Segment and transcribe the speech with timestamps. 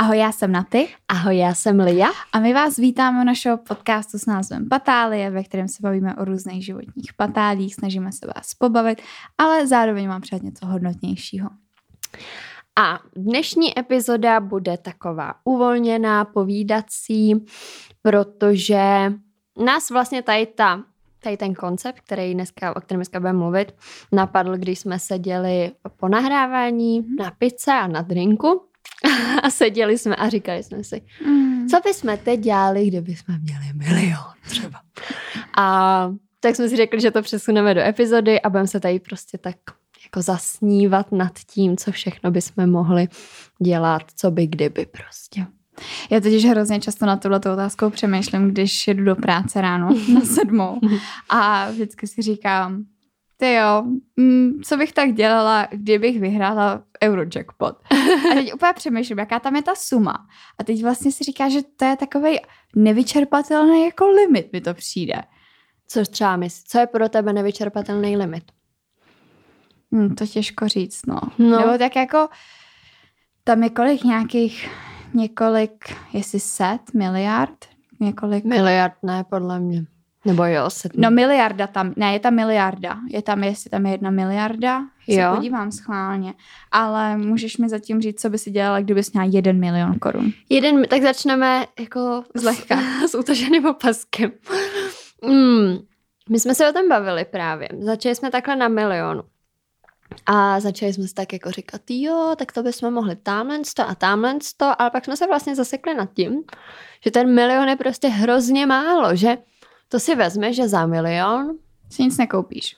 [0.00, 0.88] Ahoj, já jsem Naty.
[1.08, 2.08] Ahoj, já jsem Lia.
[2.32, 6.24] A my vás vítáme u našeho podcastu s názvem Patálie, ve kterém se bavíme o
[6.24, 9.02] různých životních patálích, snažíme se vás pobavit,
[9.38, 11.50] ale zároveň mám přát něco hodnotnějšího.
[12.78, 17.46] A dnešní epizoda bude taková uvolněná, povídací,
[18.02, 19.12] protože
[19.64, 20.82] nás vlastně tady ta
[21.22, 23.74] tady ten koncept, který dneska, o kterém dneska budeme mluvit,
[24.12, 27.16] napadl, když jsme seděli po nahrávání mhm.
[27.16, 28.67] na pice a na drinku
[29.42, 31.68] a seděli jsme a říkali jsme si, mm.
[31.68, 34.80] co bychom teď dělali, kdyby jsme měli milion třeba.
[35.56, 36.08] A
[36.40, 39.56] tak jsme si řekli, že to přesuneme do epizody a budeme se tady prostě tak
[40.04, 43.08] jako zasnívat nad tím, co všechno bychom mohli
[43.62, 45.46] dělat, co by kdyby prostě.
[46.10, 50.80] Já totiž hrozně často na tuhle otázku přemýšlím, když jedu do práce ráno na sedmou
[51.28, 52.84] a vždycky si říkám,
[53.40, 53.84] ty jo,
[54.16, 57.78] mm, co bych tak dělala, kdybych vyhrála Eurojackpot.
[58.30, 60.26] A teď úplně přemýšlím, jaká tam je ta suma.
[60.58, 62.38] A teď vlastně si říká, že to je takový
[62.76, 65.22] nevyčerpatelný jako limit, mi to přijde.
[65.86, 66.64] Co třeba myslíš?
[66.64, 68.44] Co je pro tebe nevyčerpatelný limit?
[69.92, 71.20] Hmm, to těžko říct, no.
[71.38, 71.58] no.
[71.58, 72.28] Nebo tak jako
[73.44, 74.68] tam je kolik nějakých,
[75.14, 77.66] několik, jestli set, miliard,
[78.00, 78.44] několik.
[78.44, 79.86] Miliard ne, podle mě.
[80.24, 81.00] Nebo jo, sedm.
[81.02, 82.98] No miliarda tam, ne, je tam miliarda.
[83.08, 85.34] Je tam, jestli tam je jedna miliarda, se jo.
[85.34, 86.34] podívám schválně.
[86.70, 90.32] Ale můžeš mi zatím říct, co by si dělala, kdybys měla jeden milion korun.
[90.48, 94.32] Jeden, tak začneme jako zlehka s, s utaženým opaskem.
[95.24, 95.78] Mm,
[96.30, 97.68] my jsme se o tom bavili právě.
[97.78, 99.22] Začali jsme takhle na milionu.
[100.26, 103.94] A začali jsme si tak jako říkat, jo, tak to bychom mohli tamhle to a
[103.94, 106.42] tamhle to, ale pak jsme se vlastně zasekli nad tím,
[107.04, 109.38] že ten milion je prostě hrozně málo, že
[109.88, 111.58] to si vezme, že za milion
[111.90, 112.76] si nic nekoupíš.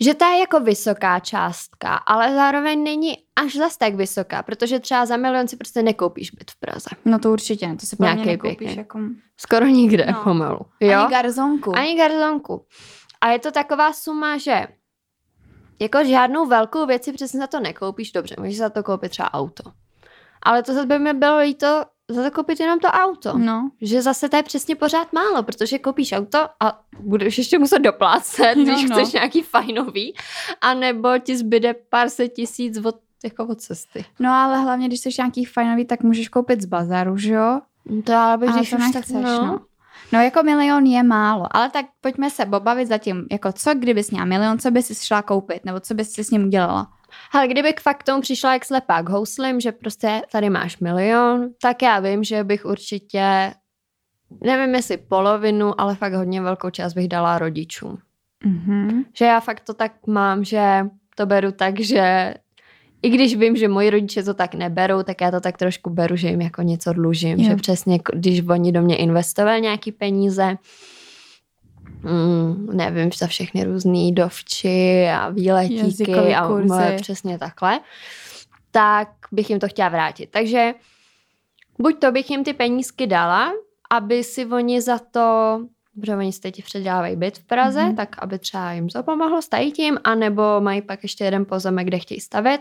[0.00, 5.06] Že ta je jako vysoká částka, ale zároveň není až zas tak vysoká, protože třeba
[5.06, 6.90] za milion si prostě nekoupíš byt v Praze.
[7.04, 8.98] No to určitě ne, to si Nějaký nekoupíš jako...
[9.36, 10.20] Skoro nikde no.
[10.24, 10.60] pomalu.
[10.80, 11.00] Jo?
[11.00, 11.76] Ani garzonku.
[11.76, 12.66] Ani garzonku.
[13.20, 14.66] A je to taková suma, že
[15.80, 19.62] jako žádnou velkou věci přesně za to nekoupíš, dobře, můžeš za to koupit třeba auto.
[20.42, 23.38] Ale to by mi bylo líto za to koupit jenom to auto.
[23.38, 23.70] No.
[23.80, 28.54] Že zase to je přesně pořád málo, protože koupíš auto a budeš ještě muset doplácet,
[28.56, 28.96] no, když no.
[28.96, 30.14] chceš nějaký fajnový,
[30.60, 34.04] anebo ti zbyde pár set tisíc od, jako od cesty.
[34.20, 37.60] No ale hlavně, když chceš nějaký fajnový, tak můžeš koupit z bazaru, že jo?
[38.04, 39.46] To ale když to už nechceš, tak, no.
[39.46, 39.60] no.
[40.12, 44.26] No jako milion je málo, ale tak pojďme se bobavit zatím, jako co kdybys měla
[44.26, 46.88] milion, co bys si šla koupit, nebo co bys si s ním udělala?
[47.32, 51.82] Ale kdyby k fakt tomu přišla jak slepák houslim, že prostě tady máš milion, tak
[51.82, 53.54] já vím, že bych určitě,
[54.44, 57.98] nevím jestli polovinu, ale fakt hodně velkou část bych dala rodičům.
[58.46, 59.04] Mm-hmm.
[59.16, 60.86] Že já fakt to tak mám, že
[61.16, 62.34] to beru tak, že
[63.02, 66.16] i když vím, že moji rodiče to tak neberou, tak já to tak trošku beru,
[66.16, 67.38] že jim jako něco dlužím.
[67.38, 67.44] Je.
[67.44, 70.56] Že přesně, když oni do mě investovali nějaký peníze,
[72.04, 76.96] mm, nevím, za všechny různé dovči a výletíky a kurzy.
[76.96, 77.80] přesně takhle,
[78.70, 80.30] tak bych jim to chtěla vrátit.
[80.30, 80.74] Takže
[81.78, 83.52] buď to bych jim ty penízky dala,
[83.90, 85.58] aby si oni za to
[86.00, 87.96] protože oni si teď předělávají byt v Praze, mm-hmm.
[87.96, 91.98] tak aby třeba jim to pomohlo s tím, anebo mají pak ještě jeden pozemek, kde
[91.98, 92.60] chtějí stavět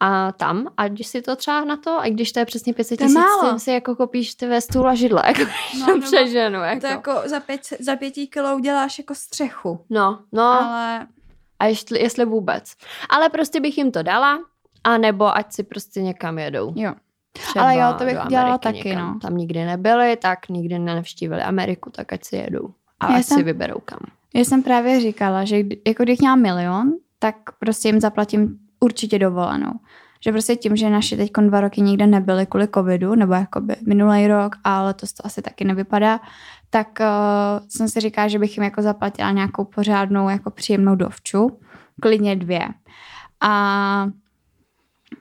[0.00, 2.98] a tam, a když si to třeba na to, a když to je přesně 500
[2.98, 3.18] tisíc,
[3.56, 6.58] si jako kopíš ty ve stůl a židle, jako no, přeženu.
[6.58, 6.80] Jako.
[6.80, 9.84] To jako za, pět, za pětí kilo uděláš jako střechu.
[9.90, 10.42] No, no.
[10.42, 11.06] Ale...
[11.58, 12.72] A jestli, jestli vůbec.
[13.10, 14.38] Ale prostě bych jim to dala,
[14.84, 16.72] a nebo ať si prostě někam jedou.
[16.76, 16.94] Jo.
[17.32, 19.12] Třeba Ale jo, to bych dělala taky, někam.
[19.14, 19.18] no.
[19.20, 22.70] Tam nikdy nebyli, tak nikdy nenavštívili Ameriku, tak ať si jedou.
[23.00, 23.98] A já ať jsem, si vyberou kam.
[24.34, 25.56] Já jsem právě říkala, že
[25.86, 29.72] jako když měla milion, tak prostě jim zaplatím určitě dovolenou.
[30.20, 34.26] Že prostě tím, že naši teď dva roky nikde nebyli kvůli covidu, nebo jakoby minulý
[34.26, 36.20] rok, ale letos to asi taky nevypadá,
[36.70, 41.58] tak uh, jsem si říkala, že bych jim jako zaplatila nějakou pořádnou, jako příjemnou dovču,
[42.00, 42.68] klidně dvě.
[43.40, 44.06] A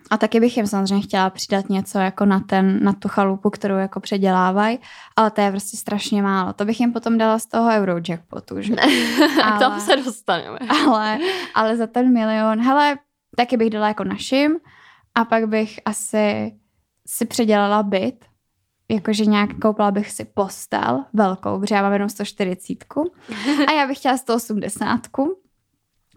[0.10, 3.76] a taky bych jim samozřejmě chtěla přidat něco jako na, ten, na tu chalupu, kterou
[3.76, 4.80] jako předělávají,
[5.16, 6.54] ale to je prostě strašně málo.
[6.54, 8.76] To bych jim potom dala z toho Eurojackpotu, že?
[9.44, 10.60] ale, k tomu se dostaneme.
[10.88, 11.18] Ale,
[11.56, 12.98] ale za ten milion, hele,
[13.36, 14.56] taky bych dala jako našim
[15.16, 16.52] a pak bych asi
[17.08, 18.26] si předělala byt,
[18.90, 22.86] jakože nějak koupila bych si postel velkou, protože já mám jenom 140
[23.68, 25.00] a já bych chtěla 180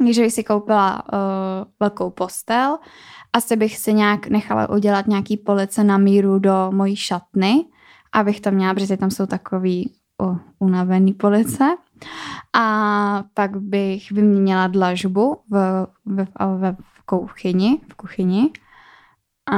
[0.04, 1.18] takže bych si koupila uh,
[1.80, 2.78] velkou postel
[3.32, 7.64] asi bych si nějak nechala udělat nějaký police na míru do mojí šatny,
[8.12, 11.64] abych tam měla, protože tam jsou takový oh, unavený police.
[12.52, 18.50] A pak bych vyměnila dlažbu v, v, v, v kuchyni, v kuchyni.
[19.52, 19.56] A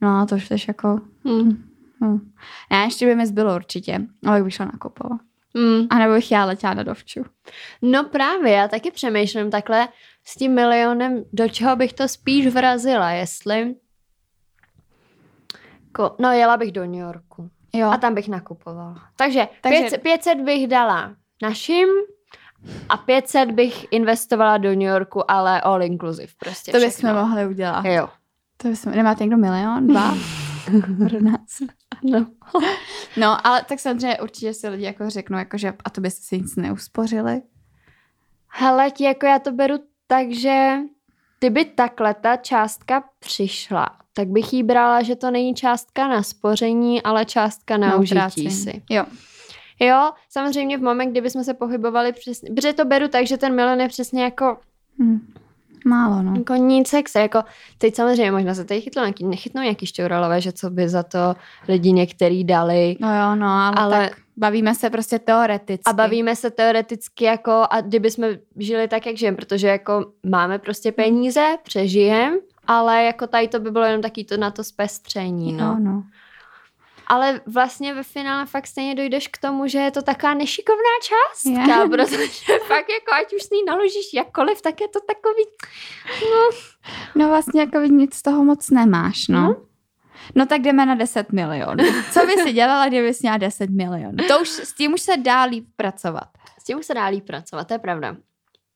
[0.00, 1.64] no a to už jako Hmm.
[2.04, 2.32] Hm.
[2.70, 5.20] Ne, ještě by mi zbylo určitě, ale bych šla nakupovat.
[5.56, 5.86] Hmm.
[5.90, 7.24] A nebo bych já letěla na dovču.
[7.82, 9.88] No právě, já taky přemýšlím takhle
[10.24, 13.74] s tím milionem, do čeho bych to spíš vrazila, jestli...
[15.92, 17.90] Ko, no jela bych do New Yorku Jo.
[17.90, 19.02] a tam bych nakupovala.
[19.16, 21.88] Takže, Takže- 500, 500 bych dala našim
[22.88, 27.84] a 500 bych investovala do New Yorku, ale all inclusive prostě to bychom mohli udělat.
[27.84, 28.08] Jo.
[28.56, 29.86] To bychom, nemáte někdo milion?
[29.86, 30.14] Dva?
[31.08, 31.62] Pro nás.
[32.02, 32.26] No.
[33.16, 36.38] No, ale tak samozřejmě určitě si lidi jako řeknou, jako, že a to byste si
[36.38, 37.42] nic neuspořili.
[38.48, 39.74] Hele, ti jako já to beru
[40.06, 40.76] tak, že
[41.38, 47.02] kdyby takhle ta částka přišla, tak bych jí brala, že to není částka na spoření,
[47.02, 48.50] ale částka na, užití utrácení.
[48.50, 48.82] si.
[48.90, 49.04] Jo.
[49.80, 53.54] Jo, samozřejmě v moment, kdyby jsme se pohybovali přesně, protože to beru tak, že ten
[53.54, 54.58] milion je přesně jako,
[55.02, 55.32] Hm.
[55.86, 56.34] Málo, no.
[56.36, 57.42] jako nic extra, jako
[57.78, 61.36] teď samozřejmě možná se tady chytlo nějaký, nechytnou nějaký šťouralové, že co by za to
[61.68, 65.82] lidi některý dali No jo, no, ale, Ale- tak bavíme se prostě teoreticky.
[65.90, 70.58] a bavíme se teoreticky jako a kdyby jsme žili tak, jak žijeme, protože jako máme
[70.58, 75.52] prostě peníze, přežijem, ale jako tady to by bylo jenom taky to na to zpestření,
[75.52, 75.64] no.
[75.64, 76.02] No, no.
[77.06, 81.82] Ale vlastně ve finále fakt stejně dojdeš k tomu, že je to taková nešikovná částka,
[81.82, 81.88] Je.
[81.88, 82.16] protože
[82.66, 85.42] fakt jako ať už s ní naložíš jakkoliv, tak je to takový,
[87.14, 89.40] No vlastně jako nic z toho moc nemáš, no.
[89.40, 89.54] Mhm.
[90.34, 91.84] No tak jdeme na 10 milionů.
[92.12, 94.16] Co by si dělala, kdyby jsi měla 10 milionů?
[94.28, 96.28] To už, s tím už se dá líp pracovat.
[96.60, 98.16] s tím už se dá líp pracovat, to je pravda.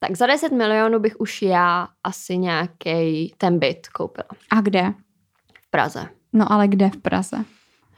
[0.01, 4.95] Tak za 10 milionů bych už já asi nějaký ten byt koupila A kde?
[5.67, 6.09] v Praze.
[6.33, 7.45] No ale kde v Praze?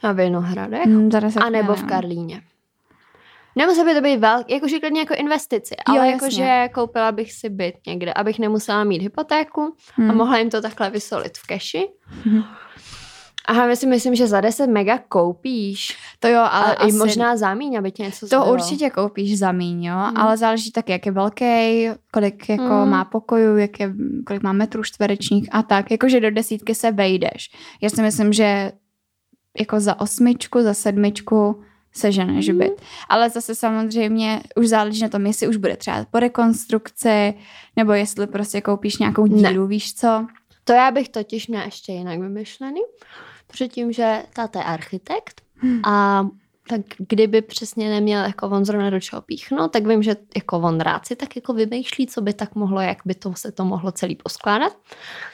[0.03, 0.85] Na Vinohradech.
[0.85, 1.83] Hmm, za 10 A nebo v.
[1.83, 2.41] Karlíně.
[3.55, 7.49] Nemusí by to být velký, jakože klidně jako investici, ale Jo, jakože koupila bych si
[7.49, 10.11] byt někde, abych nemusela mít hypotéku Hmm.
[10.11, 11.87] a mohla jim to takhle vysolit v keši.
[12.25, 12.43] Mhm.
[13.47, 16.91] A já si myslím, že za 10 mega koupíš, To jo, ale i asi...
[16.97, 18.51] možná za míň, aby ti něco To zbylo.
[18.53, 20.17] určitě koupíš za míň, jo, Hmm.
[20.17, 21.45] ale záleží taky, jak je velký,
[22.13, 22.89] kolik jako Hmm.
[22.89, 23.93] má pokojů, jak je,
[24.27, 27.49] kolik má metrů čtverečních a tak, jakože do desítky se vejdeš.
[27.81, 28.71] Já si myslím, že
[29.59, 31.61] jako za osmičku, za sedmičku
[31.95, 32.57] seženeš Hmm.
[32.57, 32.81] byt.
[33.09, 37.33] Ale zase samozřejmě už záleží na tom, jestli už bude třeba po rekonstrukci,
[37.75, 39.49] nebo jestli prostě koupíš nějakou Ne.
[39.49, 40.27] dílu, víš co?
[40.63, 42.81] To já bych totiž měla ještě jinak vymyšlený,
[43.47, 45.81] předtím, že táta je architekt Hmm.
[45.85, 46.27] a
[46.69, 50.79] tak kdyby přesně neměl jako on zrovna do čeho píchnout, tak vím, že jako on
[50.79, 53.91] rád si tak jako vymýšlí, co by tak mohlo, jak by to se to mohlo
[53.91, 54.77] celý poskládat.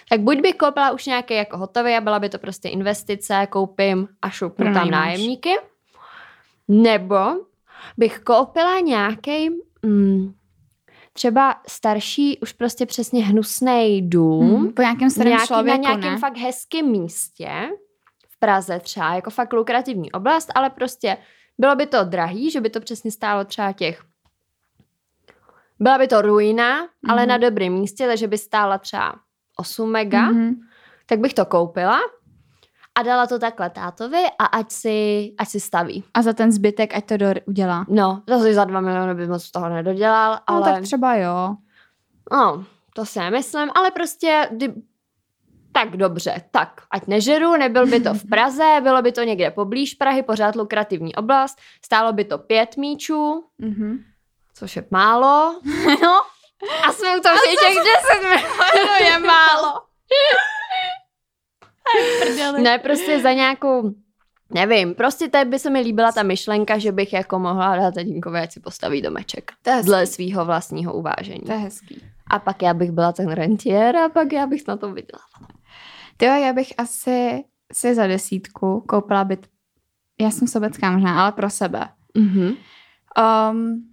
[0.10, 4.08] Tak buď bych koupila už nějaký jako hotový a byla by to prostě investice, koupím
[4.22, 5.06] a šupnu tam Pronajímáš.
[5.06, 5.50] nájemníky.
[6.68, 7.18] Nebo
[7.98, 9.50] bych koupila nějaký
[9.86, 10.34] mm,
[11.14, 14.74] třeba starší, už prostě přesně hnusný dům, Hmm.
[14.74, 16.20] Po nějakém starém nějaký, člověku, na nějakém ne?
[16.20, 17.50] fakt hezkém místě
[18.40, 21.18] v Praze třeba, jako fakt lukrativní oblast, ale prostě
[21.58, 24.02] bylo by to drahý, že by to přesně stálo třeba těch
[25.80, 27.30] byla by to ruina, ale Mhm.
[27.30, 29.16] na dobrém místě, takže by stála třeba
[29.58, 30.56] 8 mega, Mhm.
[31.06, 32.00] tak bych to koupila
[32.96, 36.04] a dala to takhle tátovi a ať si, ať si staví.
[36.14, 37.86] A za ten zbytek, ať to do, udělá.
[37.90, 40.74] No, zase za 2 miliony by moc toho nedodělal, No ale...
[40.74, 41.56] tak třeba jo.
[42.32, 42.66] No,
[42.96, 44.50] to si nemyslím, ale prostě.
[45.84, 49.94] Tak dobře, tak ať nežeru, nebyl by to v Praze, bylo by to někde poblíž
[49.94, 53.98] Prahy, pořád lukrativní oblast, stálo by to pět míčů, Mhm.
[54.54, 55.60] což je málo,
[56.04, 56.22] No,
[56.88, 59.82] a jsme u toho těch deset milionů je málo.
[62.62, 63.92] Ne, prostě za nějakou,
[64.54, 68.40] nevím, prostě teď by se mi líbila ta myšlenka, že bych jako mohla dát tatínkovi,
[68.40, 69.52] ať si postaví domeček.
[69.62, 69.72] To.
[69.84, 71.42] Dle svého vlastního uvážení.
[71.46, 72.04] To je hezký.
[72.32, 75.22] A pak já bych byla ten rentier a pak já bych na to viděla.
[76.22, 79.48] Jo, já bych asi si za desítku koupila byt,
[80.22, 81.88] já jsem sobecká možná, ale pro sebe.
[82.18, 82.54] Mhm.
[83.52, 83.90] Um,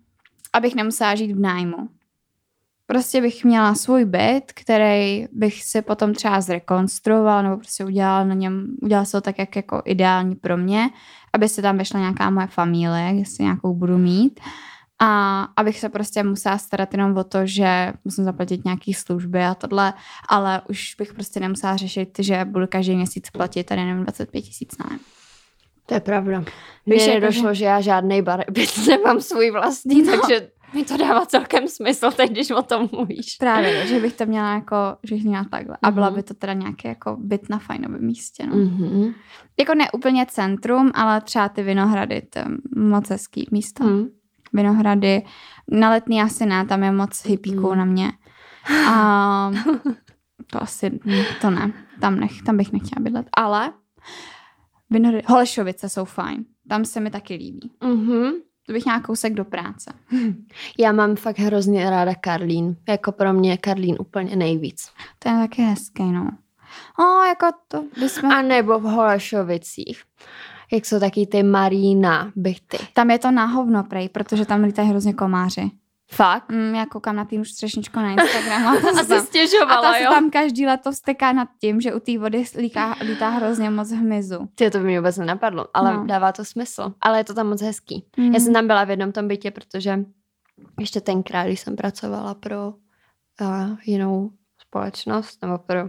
[0.53, 1.89] abych nemusela žít v nájmu.
[2.87, 8.35] Prostě bych měla svůj byt, který bych si potom třeba zrekonstruovala nebo prostě udělala na
[8.35, 10.91] něm, udělala se to tak, jak jako ideální pro mě,
[11.33, 14.41] aby se tam vešla nějaká moje familie, jestli nějakou budu mít.
[14.99, 19.55] A abych se prostě musela starat jenom o to, že musím zaplatit nějaký služby a
[19.55, 19.93] tohle,
[20.29, 24.79] ale už bych prostě nemusela řešit, že budu každý měsíc platit tady nevím 25 tisíc
[24.79, 25.01] nájem.
[25.87, 26.39] To je pravda.
[26.39, 26.47] Víš,
[26.87, 30.13] Víš, jako, došlo, že já žádný bar byt nemám svůj vlastní, No.
[30.21, 33.37] takže mi to dává celkem smysl teď, když o tom mluvíš.
[33.39, 35.77] Právě, že bych to měla jako, že bych měla takhle.
[35.83, 36.17] A byla Mhm.
[36.17, 38.57] by to teda nějaký jako byt na fajnovém místě, no.
[38.57, 39.13] Mhm.
[39.59, 42.45] Jako ne úplně centrum, ale třeba ty Vinohrady, to je
[42.77, 43.85] moc hezký místo.
[43.85, 44.09] Mhm.
[44.57, 45.23] Vinohrady,
[45.71, 47.79] na letní asi ne, tam je moc hippíků Mhm.
[47.79, 48.13] na mě.
[48.91, 49.51] A
[50.51, 51.01] to asi,
[51.41, 53.27] to ne, tam, nech, tam bych nechtěla bydlet.
[53.37, 53.73] Ale
[54.91, 56.45] Vinohry, Holešovice jsou fajn.
[56.69, 57.71] Tam se mi taky líbí.
[57.85, 58.33] Mhm.
[58.67, 59.93] To bych nějak kousek do práce.
[60.79, 62.77] Já mám fakt hrozně ráda Karlín.
[62.89, 64.89] Jako pro mě je Karlín úplně nejvíc.
[65.19, 66.31] To je taky hezký, no.
[67.01, 68.31] O, jako to bychom...
[68.33, 70.03] A nebo v Holešovicích.
[70.73, 72.79] Jak jsou taky ty Marína byty.
[72.93, 75.71] Tam je to na hovno, prej, protože tam lítají hrozně komáři.
[76.11, 76.51] Fakt?
[76.51, 78.69] Mm, já koukám na týmu střešničku na Instagramu.
[78.79, 80.11] A, to se A se stěžovala, a ta se jo?
[80.11, 84.49] tam každý leto vsteká nad tím, že u té vody lítá, lítá hrozně moc hmyzu.
[84.55, 86.07] Ty, to by mě vůbec nenapadlo, ale No.
[86.07, 86.93] dává to smysl.
[87.01, 88.05] Ale je to tam moc hezký.
[88.17, 88.25] Mm.
[88.27, 88.35] Mm.
[88.35, 89.99] Já jsem tam byla v jednom tom bytě, protože
[90.81, 92.69] ještě tenkrát, když jsem pracovala pro
[93.41, 94.31] uh, jinou
[94.61, 95.81] společnost, nebo pro,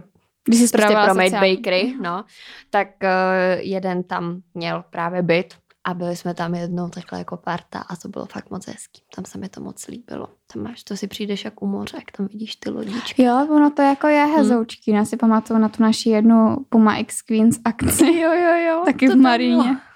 [0.48, 2.24] Když jsi prostě pro Made Bakery, no,
[2.70, 7.78] tak uh, jeden tam měl právě byt a byli jsme tam jednou takhle jako parta
[7.78, 9.02] a to bylo fakt moc hezký.
[9.14, 10.28] Tam se mi to moc líbilo.
[10.52, 13.22] Tam máš, to si přijdeš jak u moře, jak tam vidíš ty lodičky.
[13.22, 14.90] Jo, ono to jako je hezoučký.
[14.90, 18.04] Já si pamatuju na tu naši jednu Puma X Queens akci.
[18.20, 18.82] Jo, jo, jo.
[18.84, 19.76] Taky to v Maríně.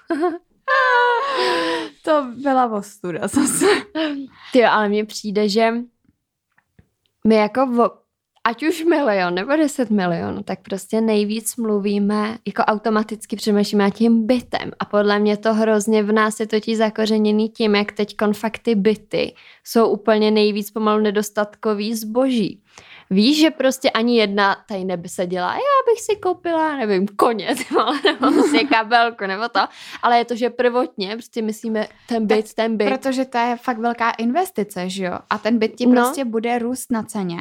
[2.03, 3.65] To byla ostuda zase.
[4.53, 5.73] Ty, ale mně přijde, že
[7.27, 7.65] my jako
[8.43, 14.71] ať už milion nebo 10 milionů, tak prostě nejvíc mluvíme, jako automaticky přemýšlíme tím bytem.
[14.79, 18.75] A podle mě to hrozně v nás je totiž zakořeněný tím, jak teď fakt ty
[18.75, 22.63] byty jsou úplně nejvíc pomalu nedostatkový zboží.
[23.09, 27.47] Víš, že prostě ani jedna tady neby se dělá, já bych si koupila, nevím, koně,
[28.05, 29.59] nebo prostě kabelku, nebo to,
[30.01, 32.89] ale je to, že prvotně prostě myslíme ten byt, ten byt.
[32.89, 35.19] Protože to je fakt velká investice, že jo?
[35.29, 35.91] A ten byt ti No.
[35.93, 37.37] prostě bude růst na ceně.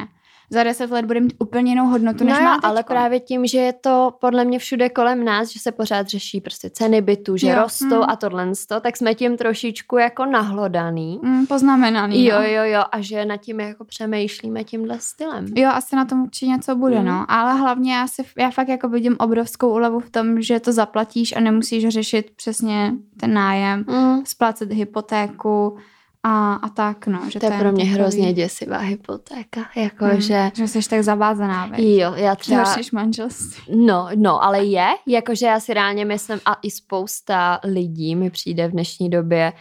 [0.53, 2.67] Za deset let bude mít úplně jinou hodnotu, než no jo, má teďko.
[2.67, 6.41] ale právě tím, že je to podle mě všude kolem nás, že se pořád řeší
[6.41, 7.63] prostě ceny bytu, že Jo, jo.
[7.63, 8.05] rostou hm.
[8.09, 8.51] a tohle,
[8.83, 11.21] tak jsme tím trošičku jako nahlodaný.
[11.23, 12.47] Mm, poznamenaný, Jo, no.
[12.47, 15.47] jo, jo, a že nad tím jako přemýšlíme tímhle stylem.
[15.57, 17.07] Jo, asi na tom určitě něco bude, Mm.
[17.07, 17.25] no.
[17.29, 21.37] Ale hlavně já, si, já fakt jako vidím obrovskou úlevu v tom, že to zaplatíš
[21.37, 24.25] a nemusíš řešit přesně ten nájem, Mm.
[24.27, 25.77] splácet hypotéku
[26.23, 27.31] a, a tak, no.
[27.31, 30.51] Že To je pro mě takový- hrozně děsivá hypotéka, Mm, jakože...
[30.55, 31.81] Že jsi tak zavázaná, veď.
[31.81, 32.77] Jo, já třeba...
[32.77, 33.63] Než manželství.
[33.87, 38.69] No, no, ale je, jakože já si reálně myslím, a i spousta lidí mi přijde
[38.69, 39.53] v dnešní době,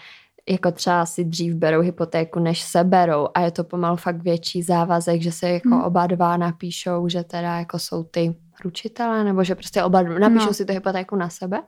[0.50, 4.64] jako třeba si dřív berou hypotéku, než se berou a je to pomalu fakt větší
[4.64, 5.82] závazek, že se jako Hmm.
[5.84, 10.54] oba dva napíšou, že teda jako jsou ty ručitelé, nebo že prostě oba napíšou No.
[10.54, 11.62] si tu hypotéku na sebe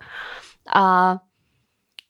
[0.76, 1.18] a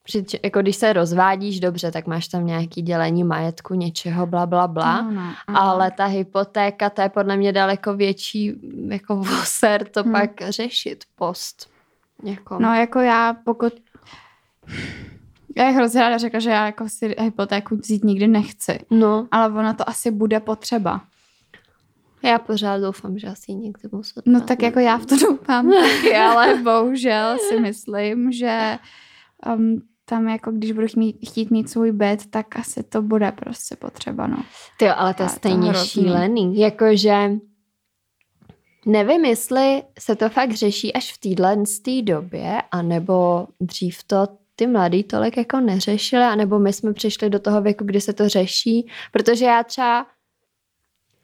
[0.03, 4.67] při, jako když se rozvádíš dobře, tak máš tam nějaký dělení majetku, něčeho, bla, bla,
[4.67, 4.95] bla.
[4.98, 5.62] Ano, ano.
[5.62, 8.53] Ale ta hypotéka, to je podle mě daleko větší
[8.88, 10.12] jako voser to Hmm.
[10.12, 11.69] pak řešit post.
[12.24, 12.60] Jako.
[12.60, 13.74] No jako já, pokud...
[15.57, 18.79] Já bych hrozně ráda řekla, že já jako si hypotéku vzít nikdy nechci.
[18.89, 21.01] no, Ale ona to asi bude potřeba.
[22.24, 24.25] já pořád doufám, že asi někdy muset.
[24.25, 28.77] No tak jako já v to doufám taky, ale bohužel si myslím, že
[29.55, 33.75] um, tam jako když budu chtít, chtít mít svůj byt, tak asi to bude prostě
[33.75, 34.43] potřeba, no.
[34.79, 35.88] Ty jo, ale to je to stejně hrozný.
[35.88, 36.60] šílený.
[36.60, 37.31] Jakože
[38.86, 44.67] nevím, jestli se to fakt řeší až v téhle té době, anebo dřív to ty
[44.67, 48.88] mladí tolik jako neřešili, anebo my jsme přišli do toho věku, kdy se to řeší,
[49.12, 50.05] protože já třeba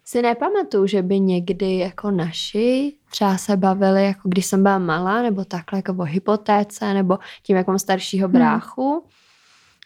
[0.10, 5.22] si nepamatuju, že by někdy jako naši třeba se bavili, jako když jsem byla malá,
[5.22, 8.34] nebo takhle jako o hypotéce, nebo tím, jak mám staršího Hmm.
[8.38, 9.04] bráchu.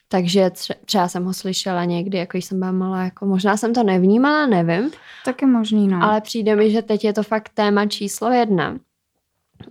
[0.07, 3.73] Takže tře- třeba jsem ho slyšela někdy, jako když jsem byla malá, jako možná jsem
[3.73, 4.91] to nevnímala, nevím,
[5.25, 6.03] Tak je možný, no.
[6.03, 8.79] ale přijde mi, že teď je to fakt téma číslo jedna.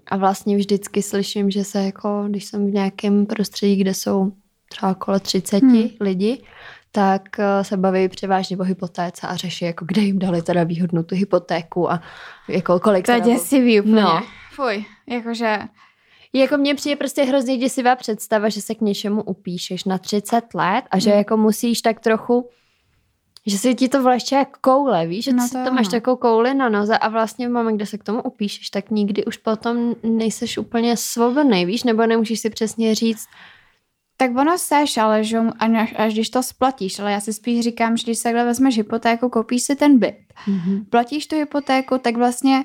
[0.06, 4.32] A vlastně vždycky slyším, že se jako, když jsem v nějakém prostředí, kde jsou
[4.68, 5.72] třeba okolo 30 Hmm.
[5.72, 5.88] hmm.
[6.00, 6.44] lidí,
[6.92, 11.02] tak eh, se baví převážně o hypotéce a řeší, jako kde jim dali teda výhodnou
[11.02, 12.02] tu hypotéku a
[12.48, 14.02] jako kolik to je děsivý úplně.
[14.02, 14.22] No.
[14.54, 15.58] Fuj, jakože...
[16.34, 20.84] Jako mně přijde prostě hrozně děsivá představa, že se k něčemu upíšeš na 30 let
[20.90, 21.18] a že Hmm.
[21.18, 22.48] jako musíš tak trochu
[23.46, 26.54] že si ti to vlastně jak koule, víš, že No to to máš takovou kouli
[26.54, 29.94] na noze a vlastně v moment, kde se k tomu upíšeš, tak nikdy už potom
[30.02, 33.26] nejseš úplně svobodný, víš, nebo nemůžeš si přesně říct,
[34.22, 37.96] Tak ono seš, ale že až, až když to splatíš, ale já si spíš říkám,
[37.96, 40.14] že když se takhle vezmeš hypotéku, koupíš si ten byt,
[40.46, 40.84] mm-hmm.
[40.90, 42.64] platíš tu hypotéku, tak vlastně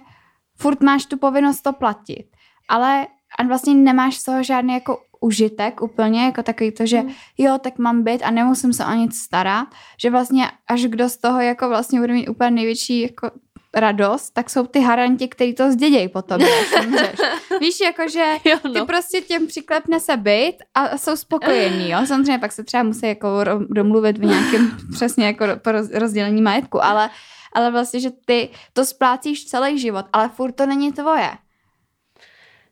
[0.58, 2.30] furt máš tu povinnost to platit.
[2.70, 3.08] Ale
[3.40, 7.10] a vlastně nemáš z toho žádný jako užitek úplně, jako takový to, že Mm.
[7.38, 9.68] jo, tak mám byt a nemusím se o nic starat,
[10.02, 13.32] že vlastně až kdo z toho jako vlastně bude mít úplně největší jako
[13.80, 17.20] radost, tak jsou ty haranti, kteří to zdědějí potom, až umřeš.
[17.60, 18.86] Víš, jakože jo, ty no.
[18.86, 22.00] prostě těm přiklepne se byt a jsou spokojení, jo.
[22.06, 23.28] Samozřejmě pak se třeba musí jako
[23.70, 25.46] domluvit v nějakém přesně jako
[25.94, 27.10] rozdělení majetku, ale,
[27.54, 31.30] ale vlastně, že ty to splácíš celý život, ale furt to není tvoje.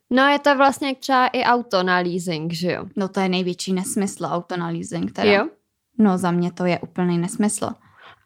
[0.10, 2.86] No je to vlastně třeba i auto na leasing, že jo?
[2.96, 5.32] No to je největší nesmysl auto na leasing teda.
[5.32, 5.48] Jo?
[5.98, 7.70] No za mě to je úplný nesmysl.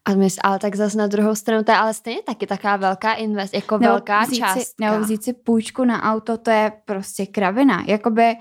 [0.09, 3.13] A my, ale tak zase na druhou stranu, to je ale stejně taky taková velká
[3.13, 4.59] invest, jako nebo velká vzít částka.
[4.59, 7.83] Si, nebo vzít si půjčku na auto, to je prostě kravina.
[7.87, 8.35] Jakoby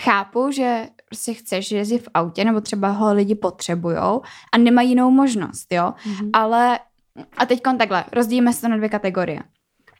[0.00, 5.10] chápu, že prostě chceš jezdit v autě, nebo třeba ho lidi potřebujou a nemají jinou
[5.10, 5.92] možnost, jo.
[6.06, 6.30] Mhm.
[6.32, 6.78] Ale
[7.36, 9.40] a teď takhle, rozdílíme se to na dvě kategorie.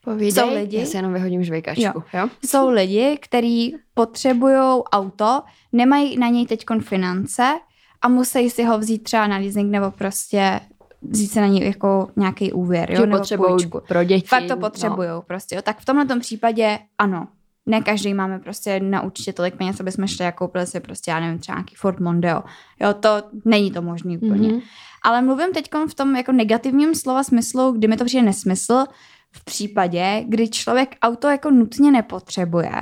[0.04, 2.02] Povídej, jsou lidi- já si jenom vyhodím žvejkačku, jo.
[2.14, 2.28] jo?
[2.44, 4.56] Jsou lidi, kteří potřebují
[4.92, 5.42] auto,
[5.72, 7.54] nemají na něj teď finance
[8.02, 10.60] a musí si ho vzít třeba na leasing nebo prostě
[11.02, 13.80] vzít se na něj jako nějaký úvěr, jo, nebo potřebují půjčku.
[13.88, 14.26] pro děti.
[14.26, 15.22] Fakt to potřebují no.
[15.22, 15.54] prostě.
[15.54, 15.62] Jo.
[15.62, 17.28] Tak v tomhle tom případě ano.
[17.66, 21.10] Ne každý máme prostě na účtě tolik peněz, aby jsme šli a koupili si prostě,
[21.10, 22.42] já nevím, třeba nějaký Ford Mondeo.
[22.80, 24.48] Jo, to není to možný úplně.
[24.48, 24.60] Mhm.
[25.02, 28.84] Ale mluvím teď v tom jako negativním slova smyslu, kdy mi to přijde nesmysl,
[29.32, 32.72] v případě, kdy člověk auto jako nutně nepotřebuje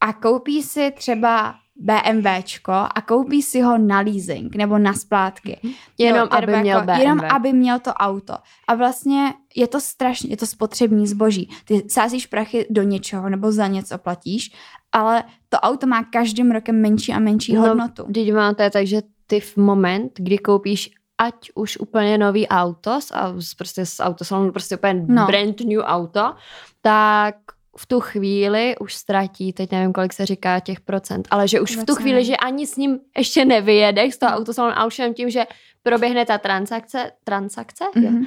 [0.00, 5.58] a koupí si třeba BMWčko a koupí si ho na leasing nebo na splátky.
[5.98, 7.00] Jenom, Jo, aby měl jako, BMW.
[7.00, 8.34] Jenom aby měl to auto.
[8.68, 11.50] A vlastně je to strašně, je to spotřební zboží.
[11.64, 14.50] Ty sázíš prachy do něčeho nebo za něco platíš,
[14.92, 18.04] ale to auto má každým rokem menší a menší No, hodnotu.
[18.14, 22.48] Teď má to je tak, že ty v moment, kdy koupíš ať už úplně nový
[22.48, 25.26] auto, z, z- prostě z autosalonu, prostě úplně no.
[25.26, 26.34] brand new auto,
[26.82, 27.34] tak
[27.78, 31.76] v tu chvíli už ztratí, teď nevím, kolik se říká těch procent, ale že už
[31.76, 35.14] v tu chvíli, že ani s ním ještě nevyjedeš z toho autosalonu a už jen
[35.14, 35.44] tím, že
[35.82, 38.04] proběhne ta transakce, transakce, mm-hmm.
[38.04, 38.24] jo, Mhm.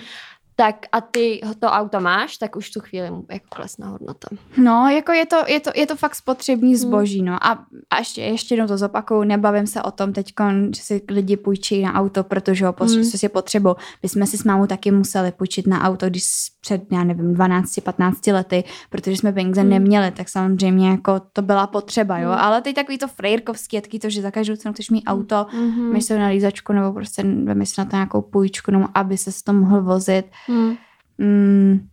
[0.56, 4.28] tak a ty to auto máš, tak už tu chvíli mu jako klesne hodnota.
[4.58, 7.34] No, jako je to, je to, je to fakt spotřební zboží, no.
[7.46, 10.34] A, a ještě, ještě jednou to zopakuju, nebavím se o tom teď,
[10.76, 13.04] že si lidi půjčí na auto, protože ho potře- Hmm.
[13.04, 13.76] si potřebují.
[14.04, 16.24] My jsme si s mámou taky museli půjčit na auto, když
[16.62, 19.70] před, já nevím, 12-15 lety, protože jsme peníze Hmm.
[19.70, 22.30] neměli, tak samozřejmě jako to byla potřeba, jo.
[22.30, 22.40] Hmm.
[22.40, 25.46] Ale teď takový to frejrkovský, je taky to, že za každou cenu chceš mít auto,
[25.94, 27.24] máš to na lízačku nebo prostě
[27.64, 30.26] si na to nějakou půjčku, no, aby se to mohl vozit.
[30.48, 30.76] Mm.
[31.18, 31.88] Mm,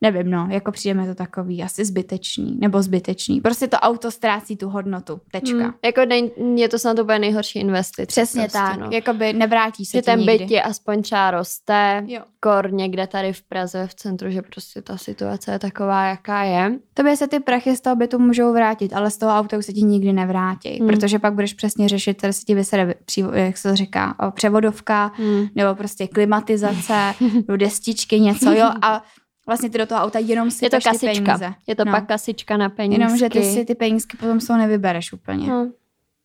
[0.00, 3.40] nevím, no, jako přijde mi to takový asi zbytečný, nebo zbytečný.
[3.40, 5.56] Prostě to auto ztrácí tu hodnotu, tečka.
[5.66, 5.72] Mm.
[5.84, 8.06] Jako nej, je to snad úplně nejhorší investice.
[8.06, 8.88] Přesně prostě, tak, No.
[8.92, 10.38] jakoby nevrátí se Že ten nikdy.
[10.38, 12.20] byt ti aspoň třeba roste, Jo.
[12.40, 16.72] kor někde tady v Praze v centru, že prostě ta situace je taková, jaká je.
[16.94, 19.72] Tobě se ty prachy z toho bytu můžou vrátit, ale z toho auta už se
[19.72, 20.88] ti nikdy nevrátí, Hmm.
[20.88, 22.94] protože pak budeš přesně řešit, tady se ti vysede,
[23.34, 25.46] jak se to říká, převodovka, Hmm.
[25.54, 29.02] nebo prostě klimatizace, nebo destičky, něco, jo, a
[29.46, 31.24] vlastně ty do toho auta jenom Je sypeš to ty kasička.
[31.38, 31.54] peníze.
[31.66, 31.92] Je to No.
[31.92, 33.02] pak kasička na penízky.
[33.02, 35.46] Jenomže ty si ty penízky potom toho nevybereš úplně.
[35.46, 35.70] No.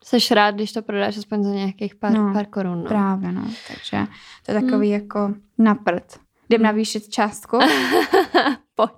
[0.03, 2.81] Seš rád, když to prodáš aspoň za nějakých pár, No, pár korun.
[2.83, 2.87] No.
[2.87, 3.43] Právě, no.
[3.67, 4.07] Takže
[4.45, 6.19] to je takový jako na prd.
[6.49, 6.63] Jdem Hmm.
[6.65, 7.59] navýšit částku
[8.75, 8.91] Pojď.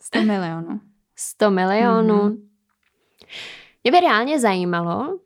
[0.00, 0.80] 100 milionů.
[1.16, 2.22] 100 milionů.
[2.22, 2.36] Mhm.
[3.84, 5.18] Mě by reálně zajímalo,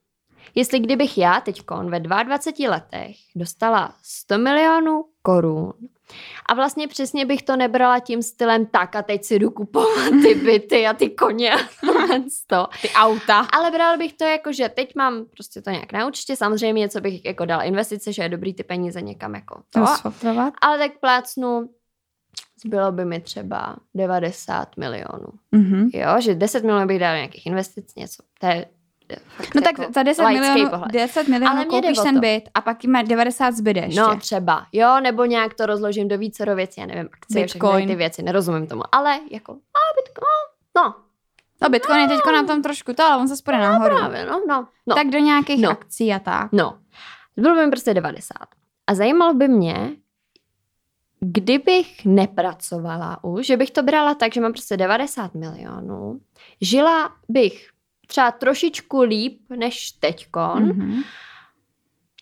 [0.55, 5.73] jestli kdybych já teď ve 22 letech dostala 100 milionů korun
[6.47, 10.35] a vlastně přesně bych to nebrala tím stylem tak a teď si jdu kupovat ty
[10.45, 11.59] byty a ty koně a
[12.47, 12.67] to.
[12.83, 13.47] Ty auta.
[13.53, 17.01] Ale brala bych to jako, že teď mám prostě to nějak na účtě, samozřejmě něco
[17.01, 19.81] bych jako dala investice, že je dobrý ty peníze někam jako to.
[19.81, 20.55] Rozfotrovat.
[20.61, 21.71] Ale tak plácnu,
[22.65, 25.29] zbylo by mi třeba 90 milionů.
[25.53, 25.91] Mhm.
[25.95, 28.23] Jo, že 10 milionů bych dal nějakých investic, něco.
[28.41, 28.67] To je
[29.29, 30.93] fakt No tak jako za 10 laický milionů, pohled.
[30.93, 34.01] 10 milionů Ale koupíš ten byt a pak jim 90 zbyde ještě.
[34.01, 37.89] No třeba, jo, nebo nějak to rozložím do více věcí, já nevím, akcie, všechny Bitcoin.
[37.89, 40.95] ty věci, nerozumím tomu, ale jako, a Bitcoin, no,
[41.63, 43.97] no Bitcoin je teď na tom trošku to, ale on se spůjde nahoru.
[43.97, 44.95] právě, no, no, no.
[44.95, 45.71] Tak do nějakých No.
[45.71, 46.53] akcí a tak.
[46.53, 46.79] No,
[47.37, 48.35] bylo by mi prostě 90.
[48.87, 49.91] A zajímalo by mě,
[51.21, 56.21] kdybych nepracovala už, že bych to brala tak, že mám prostě 90 milionů,
[56.61, 57.69] žila bych
[58.11, 60.69] třeba trošičku líp než teďkon, mm.
[60.69, 61.03] Mhm.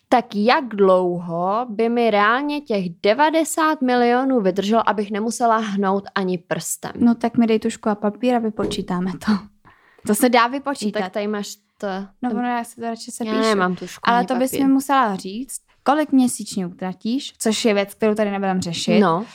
[0.09, 6.91] tak jak dlouho by mi reálně těch 90 milionů vydrželo, abych nemusela hnout ani prstem?
[6.95, 9.31] No tak mi dej tušku a papír a vypočítáme to.
[10.07, 10.99] To se dá No, vypočítat.
[11.03, 11.87] tak tady máš to.
[12.21, 13.43] No, ono, já si to radši se já píšu.
[13.43, 13.99] nemám tušku.
[14.03, 18.61] Ale to bys mi musela říct, kolik měsíčně utratíš, což je věc, kterou tady nebudem
[18.61, 18.99] řešit.
[18.99, 19.25] No,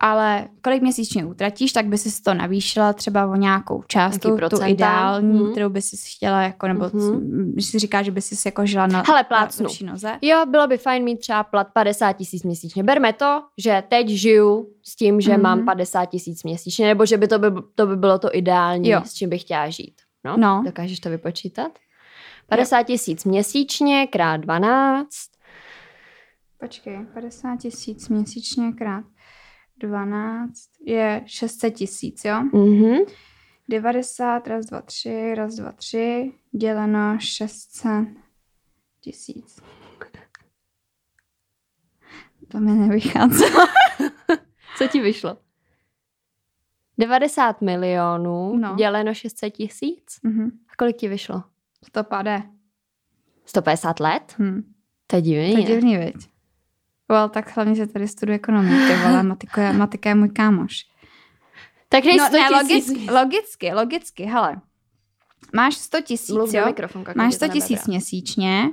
[0.00, 4.36] ale kolik měsíčně utratíš, tak by si to navýšila třeba o nějakou částku, Nějaký tu
[4.48, 4.66] procenta.
[4.66, 5.50] ideální, Mhm.
[5.52, 7.12] kterou by si chtěla, jako, nebo Mhm.
[7.12, 7.52] mm.
[7.52, 9.62] když si říká, že by si jako žila na, Hele, na plácnu.
[9.64, 10.18] lepší noze.
[10.22, 12.82] Jo, bylo by fajn mít třeba plat 50 tisíc měsíčně.
[12.82, 15.42] Berme to, že teď žiju s tím, že mm-hmm.
[15.42, 19.00] mám 50 tisíc měsíčně, nebo že by to, by to by bylo to ideální, jo.
[19.04, 19.94] s čím bych chtěla žít.
[20.24, 20.62] No, No.
[20.66, 21.72] Dokážeš to vypočítat?
[22.46, 25.08] 50 tisíc měsíčně krát 12.
[26.60, 29.04] Počkej, 50 tisíc měsíčně krát
[29.78, 32.42] 12 je 600 tisíc, jo?
[32.52, 32.96] Mhm.
[33.68, 38.08] 90, raz, dva, tři, raz, dva, tři, děleno 600
[39.00, 39.62] tisíc.
[42.48, 43.44] To mi nevychází.
[44.78, 45.36] Co ti vyšlo?
[46.98, 48.74] 90 milionů No.
[48.74, 50.18] děleno 600 tisíc?
[50.22, 50.46] Mhm.
[50.68, 51.42] A kolik ti vyšlo?
[51.92, 52.42] To pade.
[53.44, 54.34] 150 let?
[54.38, 54.72] Hm.
[55.06, 56.28] To je divný, To je divný, viď?
[57.08, 60.86] Well, tak hlavně, že tady studuji ekonomii, ty vole, matika je, matika je můj kámoš.
[61.88, 64.56] Tak dej No 100 ne, logicky, logicky, logicky, hele.
[65.54, 66.64] Máš 100 tisíc, jo?
[67.14, 68.70] Máš tě to 100 tisíc měsíčně,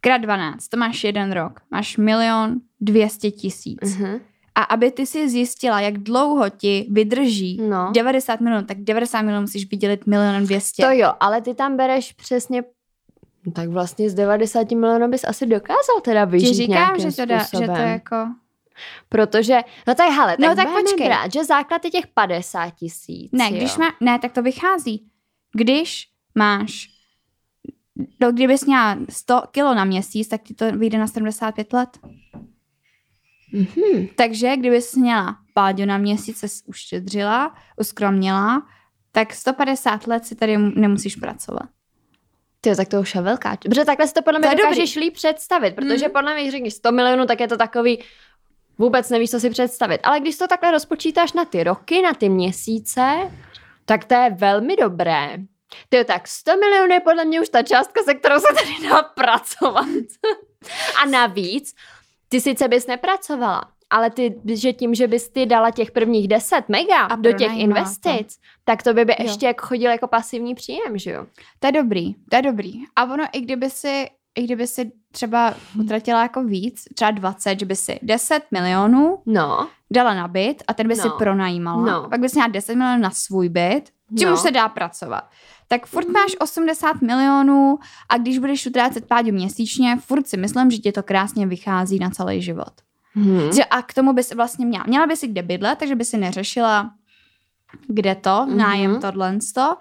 [0.00, 1.60] krát 12, to máš jeden rok.
[1.70, 3.96] Máš milion 200 tisíc.
[3.98, 4.20] Mhm.
[4.54, 7.90] A aby ty si zjistila, jak dlouho ti vydrží No.
[7.94, 10.82] 90 minut, tak 90 minut musíš vydělit milionem 200.
[10.82, 12.62] To jo, ale ty tam bereš přesně
[13.46, 17.24] No tak vlastně z 90 milionů bys asi dokázal teda vyžít Ti říkám, že to,
[17.24, 18.16] dá, že to jako...
[19.08, 21.06] Protože, no tak hele, tak, No tak počkej.
[21.06, 23.32] brát, že základ je těch 50 tisíc.
[23.32, 23.56] Ne, jo.
[23.56, 25.06] když má, ne, tak to vychází.
[25.52, 26.88] Když máš,
[28.20, 31.98] no, kdybys měla 100 kilo na měsíc, tak ti to vyjde na 75 let.
[33.52, 34.06] Mhm.
[34.16, 38.66] Takže kdybys měla páďu na měsíc, se uštědřila, uskromnila,
[39.12, 41.68] tak 150 let si tady nemusíš pracovat.
[42.64, 43.56] Ty, tak to už je velká.
[43.68, 46.12] Protože takhle si to podle mě To dokážeš líp představit, protože Mhm.
[46.12, 48.02] podle mě, když řekneš 100 milionů, tak je to takový,
[48.78, 50.00] vůbec nevíš, co si představit.
[50.02, 53.30] Ale když to takhle rozpočítáš na ty roky, na ty měsíce,
[53.84, 55.36] tak to je velmi dobré.
[55.88, 59.02] Ty tak 100 milionů je podle mě už ta částka, se kterou se tady dá
[59.14, 59.86] pracovat.
[61.02, 61.74] A navíc,
[62.28, 66.68] ty sice bys nepracovala, ale ty, že tím, že bys ty dala těch prvních 10
[66.68, 69.24] mega A do těch investic, tak to by, by Jo.
[69.26, 71.26] ještě jako chodil jako pasivní příjem, že jo?
[71.58, 72.72] To je dobrý, to je dobrý.
[72.96, 77.66] A ono, i kdyby si, i kdyby si třeba utratila jako víc, třeba 20, že
[77.66, 81.16] by si 10 milionů No, dala na byt a ten by si No.
[81.18, 81.82] pronajímala.
[82.02, 82.08] No.
[82.08, 83.82] Pak bys měla 10 milionů na svůj byt,
[84.18, 84.34] čím No.
[84.34, 85.24] už se dá pracovat.
[85.68, 87.78] Tak furt máš 80 milionů
[88.08, 92.10] a když budeš utrácet páďu měsíčně, furt si myslím, že ti to krásně vychází na
[92.10, 92.72] celý život.
[93.14, 93.52] Hmm.
[93.52, 94.84] Že a k tomu bys vlastně měla.
[94.86, 96.90] Měla by si kde bydlet, takže by si neřešila,
[97.86, 98.56] kde to, Mhm.
[98.58, 99.76] nájem tohle to.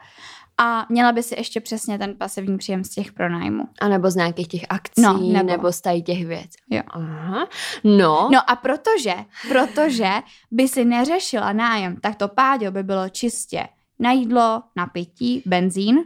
[0.58, 3.64] A měla by si ještě přesně ten pasivní příjem z těch pronájmů.
[3.82, 5.44] A nebo z nějakých těch akcí, No, nebo.
[5.50, 5.72] nebo.
[5.72, 6.58] z tady těch věcí.
[6.70, 6.82] Jo.
[6.88, 7.48] Aha.
[7.84, 9.14] No, No a protože,
[9.50, 10.10] protože
[10.52, 13.68] by si neřešila nájem, tak to páďo by bylo čistě
[14.00, 16.00] na jídlo, na pití, benzín,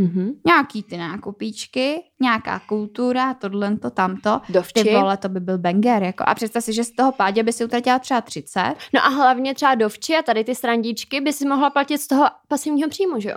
[0.00, 0.32] mhm.
[0.46, 4.40] nějaký ty nákupíčky, nějaká kultura, tohle, to, tamto.
[4.48, 4.84] dovči.
[4.84, 6.02] Ty vole, to by byl banger.
[6.02, 6.24] Jako.
[6.26, 8.74] A představ si, že z toho pádě by si utratila třeba 30.
[8.94, 12.24] No a hlavně třeba dovči a tady ty srandičky by si mohla platit z toho
[12.48, 13.36] pasivního příjmu, že jo?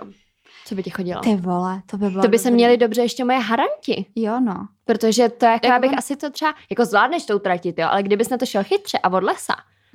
[0.66, 1.20] Co by ti chodilo?
[1.20, 2.54] Ty vole, to by bylo to by se dobrý.
[2.54, 4.06] měli dobře ještě moje haranti.
[4.16, 4.54] Jo, no.
[4.84, 7.86] Protože to jako já Jako bych on- asi to třeba, jako zvládneš to utratit, jo,
[7.90, 9.54] ale kdybys na to šel chytře a od lesa,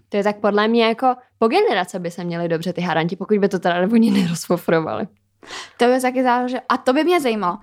[0.09, 3.37] to je tak podle mě jako po generace by se měli dobře ty haranti, pokud
[3.37, 5.07] by to teda oni nerozfofrovali.
[5.77, 6.61] To by taky záleželo.
[6.69, 7.57] A to by mě zajímalo.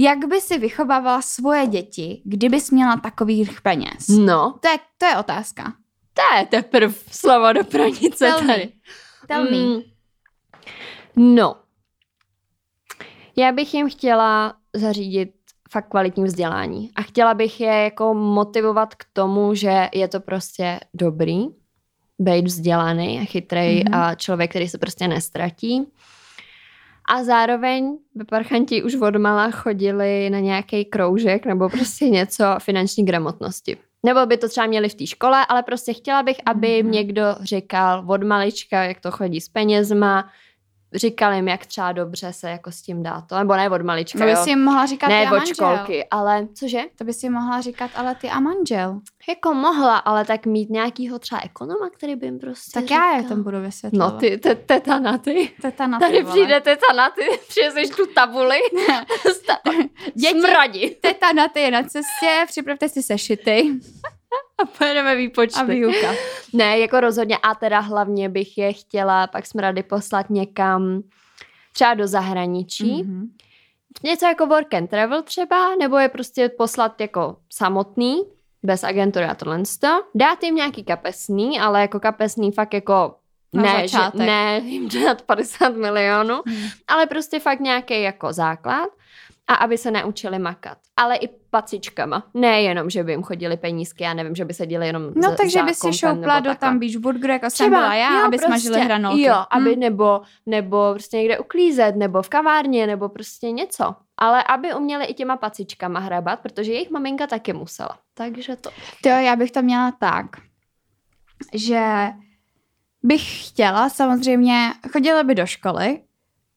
[0.00, 4.08] Jak by si vychovávala svoje děti, kdybys měla takových peněz?
[4.08, 5.72] No, To je, to je otázka.
[6.14, 8.46] to je teprve slovo do pranice Tell me.
[8.46, 8.72] tady.
[9.28, 9.56] Tell me.
[9.56, 9.80] Mm.
[11.34, 11.56] No.
[13.36, 15.30] Já bych jim chtěla zařídit
[15.70, 16.90] fakt kvalitní vzdělání.
[16.96, 21.46] A chtěla bych je jako motivovat k tomu, že je to prostě dobrý
[22.18, 23.94] být vzdělaný a chytrý Mhm.
[23.94, 25.86] a člověk, který se prostě nestratí.
[27.14, 33.76] A zároveň by parchanti už odmala chodili na nějaký kroužek nebo prostě něco finanční gramotnosti.
[34.06, 36.92] Nebo by to třeba měli v té škole, ale prostě chtěla bych, aby Mhm.
[36.92, 40.28] někdo říkal od malička, jak to chodí s penězma,
[40.94, 44.18] říkal jim, jak třeba dobře se jako s tím dá to, nebo ne od malička,
[44.18, 44.36] To by jo.
[44.44, 46.80] si jim mohla říkat ty ne a od školky, ale cože?
[46.98, 49.00] To by si mohla říkat, ale ty a manžel.
[49.28, 53.10] Jako mohla, ale tak mít nějakýho třeba ekonoma, který by jim prostě Tak říkal.
[53.12, 54.12] já je tom budu vysvětlovat.
[54.14, 55.50] No ty, te, teta na ty.
[55.62, 56.34] Teta na Tady ty, vole.
[56.34, 58.58] přijde teta na ty, přineseš tu tabuli.
[60.14, 60.40] Děti.
[60.40, 60.96] Smradi.
[61.00, 63.70] Teta na ty je na cestě, připravte si sešity
[64.62, 65.60] A pojedeme výpočty.
[65.60, 66.12] a výuka.
[66.52, 67.36] Ne, jako rozhodně.
[67.42, 71.02] A teda hlavně bych je chtěla pak smrady poslat někam
[71.72, 73.02] třeba do zahraničí.
[73.02, 73.10] Mm.
[73.16, 73.28] Mhm.
[74.04, 78.22] Něco jako work and travel třeba, nebo je prostě poslat jako samotný,
[78.62, 79.62] bez agentury a tohle.
[80.14, 83.14] Dát jim nějaký kapesný, ale jako kapesný fakt jako
[83.52, 84.20] Na ne, že, začátek.
[84.20, 86.68] ne jim dát 50 milionů, Hmm.
[86.88, 88.88] ale prostě fakt nějaký jako základ
[89.46, 90.78] a aby se naučili makat.
[90.96, 92.22] Ale i pacičkama.
[92.34, 95.36] Ne jenom, že by jim chodili penízky, já nevím, že by seděli jenom No za-
[95.36, 98.80] takže by si šoupla do tam beach burgeru, jako jsem byla já, jo, aby smažili
[98.80, 99.22] hranolky.
[99.22, 99.80] Jo, aby Hm.
[99.80, 103.94] nebo, nebo prostě někde uklízet, nebo v kavárně, nebo prostě něco.
[104.16, 107.98] Ale aby uměli i těma pacičkama hrabat, protože jejich maminka taky musela.
[108.14, 108.70] Takže to.
[109.02, 110.26] To já bych to měla tak,
[111.54, 112.06] že
[113.02, 116.00] bych chtěla samozřejmě, chodila by do školy,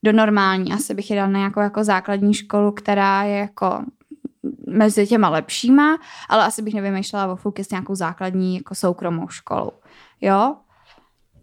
[0.05, 0.73] do normální.
[0.73, 3.83] Asi bych je dala na nějakou jako základní školu, která je jako
[4.67, 5.97] mezi těma lepšíma,
[6.29, 9.71] ale asi bych nevymýšlela o Fouke s nějakou základní jako soukromou školou.
[10.21, 10.55] Jo?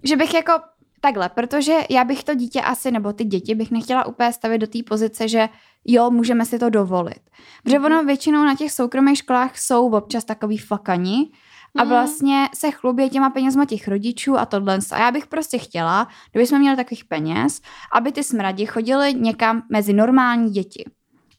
[0.03, 0.53] Že bych jako
[1.01, 4.67] takhle, protože já bych to dítě asi, nebo ty děti bych nechtěla úplně stavit do
[4.67, 5.49] té pozice, že
[5.85, 7.21] jo, můžeme si to dovolit.
[7.63, 7.87] Protože Mhm.
[7.87, 11.31] ono většinou na těch soukromých školách jsou občas takový fakani
[11.79, 11.89] a Mhm.
[11.89, 14.79] vlastně se chlubí těma penězma těch rodičů a tohle.
[14.93, 17.61] A já bych prostě chtěla, kdyby jsme měli takových peněz,
[17.95, 20.85] aby ty smradi chodili někam mezi normální děti.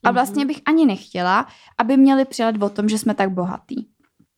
[0.04, 0.14] A Mhm.
[0.16, 3.76] vlastně bych ani nechtěla, aby měli přelet o tom, že jsme tak bohatý.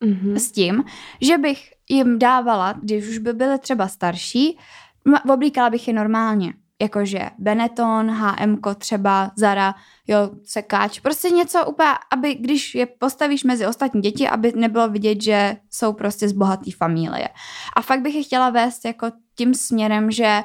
[0.04, 0.36] Mhm.
[0.38, 0.84] S tím,
[1.20, 4.58] že bych jim dávala, když už by byly třeba starší,
[5.06, 6.54] m- oblíkala bych je normálně.
[6.82, 9.74] Jakože Benetton, HM, třeba Zara,
[10.08, 11.00] jo, sekáč.
[11.00, 15.92] Prostě něco úplně, aby když je postavíš mezi ostatní děti, aby nebylo vidět, že jsou
[15.92, 17.28] prostě z bohatý familie.
[17.76, 20.42] A fakt bych je chtěla vést jako tím směrem, že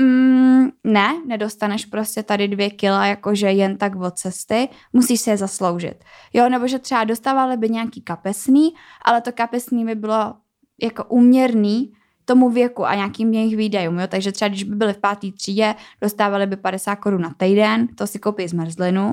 [0.00, 5.36] mm, ne, nedostaneš prostě tady dvě kila jakože jen tak od cesty, musíš si je
[5.36, 6.04] zasloužit.
[6.32, 10.34] Jo, nebo že třeba dostávali by nějaký kapesný, ale to kapesný by bylo
[10.82, 11.92] jako uměrný
[12.24, 14.06] tomu věku a nějakým jejich výdajům, jo?
[14.06, 18.06] takže třeba když by byli v páté třídě, dostávali by 50 korun na týden, to
[18.06, 19.12] si koupí zmrzlinu,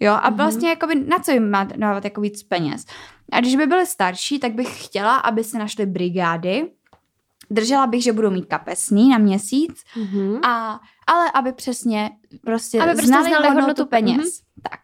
[0.00, 0.36] jo, a Mhm.
[0.36, 2.84] vlastně jakoby, na co jim má dávat jako víc peněz.
[3.32, 6.70] A když by byli starší, tak bych chtěla, aby se našly brigády,
[7.52, 10.44] držela bych, že budou mít kapesný na měsíc, Mhm.
[10.44, 12.10] a, ale aby přesně
[12.44, 14.16] prostě, Aby prostě znali, znali hodnotu, peněz.
[14.16, 14.62] mhm.
[14.70, 14.80] Tak.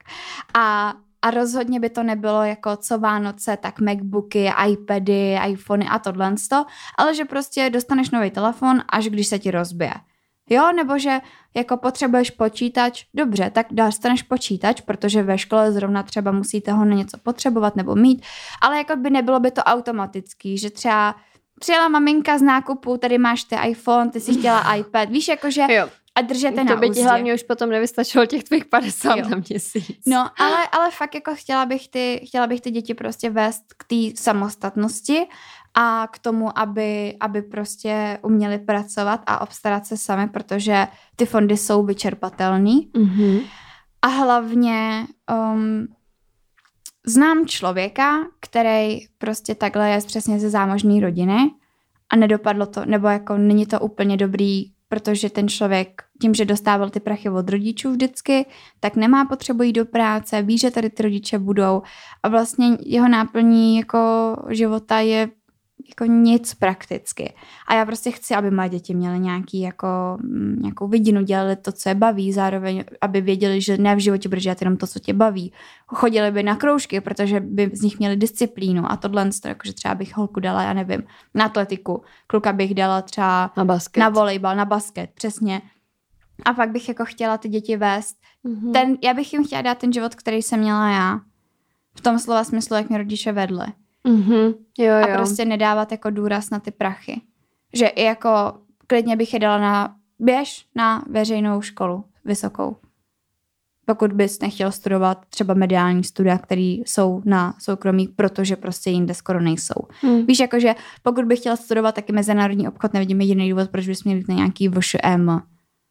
[0.54, 6.34] A, a rozhodně by to nebylo jako co Vánoce, tak Macbooky, iPady, iPhony a tohle,
[6.98, 9.94] ale že prostě dostaneš nový telefon, až když se ti rozbije.
[10.50, 11.20] Jo, nebo že
[11.56, 16.94] jako potřebuješ počítač, dobře, tak dostaneš počítač, protože ve škole zrovna třeba musíte ho na
[16.96, 18.22] něco potřebovat nebo mít,
[18.62, 21.14] ale jako by nebylo by to automatický, že třeba
[21.60, 25.88] přijela maminka z nákupu, tady máš ty iPhone, ty si chtěla iPad, víš, jakože Jo,
[26.18, 29.28] a držete na to by ti hlavně už potom nevystačilo těch tvých 50 Jo.
[29.28, 30.00] na měsíc.
[30.06, 33.84] No, ale, ale fakt jako chtěla bych, ty, chtěla bych ty děti prostě vést k
[33.84, 35.26] té samostatnosti
[35.74, 41.56] a k tomu, aby, aby prostě uměli pracovat a obstarat se sami, protože ty fondy
[41.56, 42.90] jsou vyčerpatelný.
[42.96, 43.40] Mhm.
[44.02, 45.06] A hlavně
[45.52, 45.86] um,
[47.06, 51.50] znám člověka, který prostě takhle je přesně ze zámožné rodiny
[52.10, 56.90] a nedopadlo to, nebo jako není to úplně dobrý, protože ten člověk tím, že dostával
[56.90, 58.46] ty prachy od rodičů vždycky,
[58.80, 61.82] tak nemá potřebu jít do práce, ví, že tady ty rodiče budou
[62.22, 63.98] a vlastně jeho náplní jako
[64.48, 65.28] života je
[65.88, 67.32] jako nic prakticky.
[67.66, 69.86] A já prostě chci, aby moje děti měly nějaký jako,
[70.20, 74.28] mm, nějakou vidinu, dělali to, co je baví, zároveň, aby věděli, že ne v životě
[74.28, 75.52] budeš dělat jenom to, co tě baví.
[75.86, 80.16] Chodili by na kroužky, protože by z nich měli disciplínu a tohle, jakože třeba bych
[80.16, 81.02] holku dala, já nevím,
[81.34, 84.00] na atletiku, kluka bych dala třeba Na basket.
[84.00, 85.62] na volejbal, na basket, přesně.
[86.44, 88.16] A pak bych jako chtěla ty děti vést.
[88.44, 88.72] Mhm.
[88.72, 91.20] Ten, já bych jim chtěla dát ten život, který jsem měla já.
[91.96, 93.66] V tom slova smyslu, jak mě rodiče vedli.
[94.08, 94.54] Mhm.
[94.78, 95.14] Jo, jo.
[95.14, 97.20] A prostě nedávat jako důraz na ty prachy.
[97.74, 98.28] Že i jako
[98.86, 102.76] klidně bych je dala na běž na veřejnou školu vysokou.
[103.86, 109.40] Pokud bys nechtěl studovat třeba mediální studia, které jsou na soukromí, protože prostě jinde skoro
[109.40, 109.86] nejsou.
[110.02, 110.26] Mhm.
[110.26, 114.16] Víš, jakože pokud bych chtěla studovat taky mezinárodní obchod, nevidím jediný důvod, proč bys měl
[114.16, 115.40] jít na nějaký VŠM.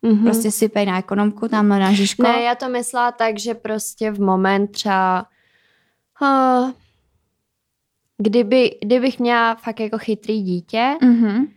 [0.02, 0.24] Mhm.
[0.24, 2.24] Prostě sypej na ekonomku, tam na Žižko.
[2.24, 5.26] Ne, já to myslela tak, že prostě v moment třeba
[6.22, 6.72] uh,
[8.22, 11.48] kdyby, kdybych měla fakt jako chytrý dítě Mhm.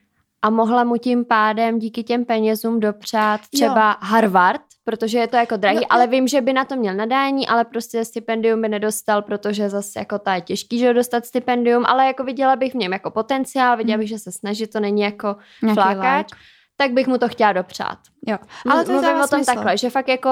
[0.42, 3.96] a mohla mu tím pádem díky těm penězům dopřát třeba jo.
[4.00, 5.82] Harvard, protože je to jako drahý, jo.
[5.90, 9.98] ale vím, že by na to měl nadání, ale prostě stipendium by nedostal, protože zase
[9.98, 13.76] jako ta je těžký, že dostat stipendium, ale jako viděla bych v něm jako potenciál,
[13.76, 14.00] viděla Mhm.
[14.00, 16.26] bych, že se snaží, to není jako Nějaký flákač,
[16.76, 17.98] tak bych mu to chtěla dopřát.
[18.26, 18.36] Jo.
[18.70, 19.44] Ale to Mluvím o tom smysl.
[19.54, 20.30] takhle, že fakt jako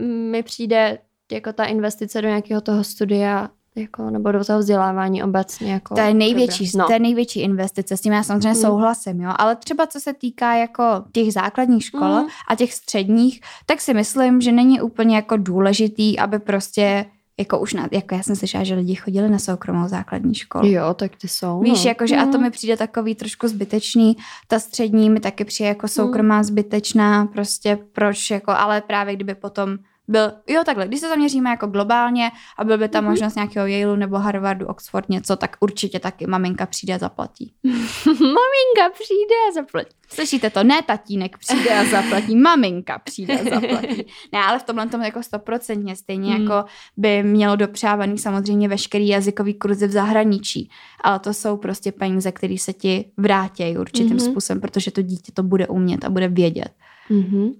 [0.00, 0.98] mm, mi přijde
[1.32, 3.48] jako ta investice do nějakého toho studia
[3.80, 5.72] jako, nebo do toho vzdělávání obecně.
[5.72, 6.86] Jako To je největší, no.
[6.86, 8.62] to je největší investice, s tím já samozřejmě Hmm.
[8.62, 9.30] souhlasím, jo.
[9.36, 12.26] Ale třeba co se týká jako těch základních škol Hmm.
[12.48, 17.04] a těch středních, tak si myslím, že není úplně jako důležitý, aby prostě
[17.40, 20.66] jako už na, jako já jsem slyšela, že lidi chodili na soukromou základní školu.
[20.68, 21.60] Jo, tak ty jsou.
[21.60, 21.88] Víš, no.
[21.88, 22.42] jakože a to Mhm.
[22.42, 24.16] mi přijde takový trošku zbytečný.
[24.48, 29.78] Ta střední mi taky přijde jako soukromá zbytečná, prostě proč, jako, ale právě kdyby potom
[30.08, 33.12] byl, jo takhle, když se zaměříme jako globálně a byl by tam Mhm.
[33.12, 37.52] možnost nějakého Yaleu nebo Harvardu, Oxford něco, tak určitě taky maminka přijde a zaplatí.
[38.06, 39.94] Maminka přijde a zaplatí.
[40.08, 40.64] Slyšíte to?
[40.64, 44.06] Ne tatínek přijde a zaplatí, maminka přijde a zaplatí.
[44.32, 46.42] Ne, ale v tomhle tom jako stoprocentně, stejně Hmm.
[46.42, 46.64] jako
[46.96, 50.70] by mělo dopřávaný samozřejmě veškerý jazykový kurzy v zahraničí,
[51.04, 54.20] ale to jsou prostě peníze, které se ti vrátějí určitým Mhm.
[54.20, 56.68] způsobem, protože to dítě to bude umět a bude vědět.
[57.10, 57.52] Mm-hmm.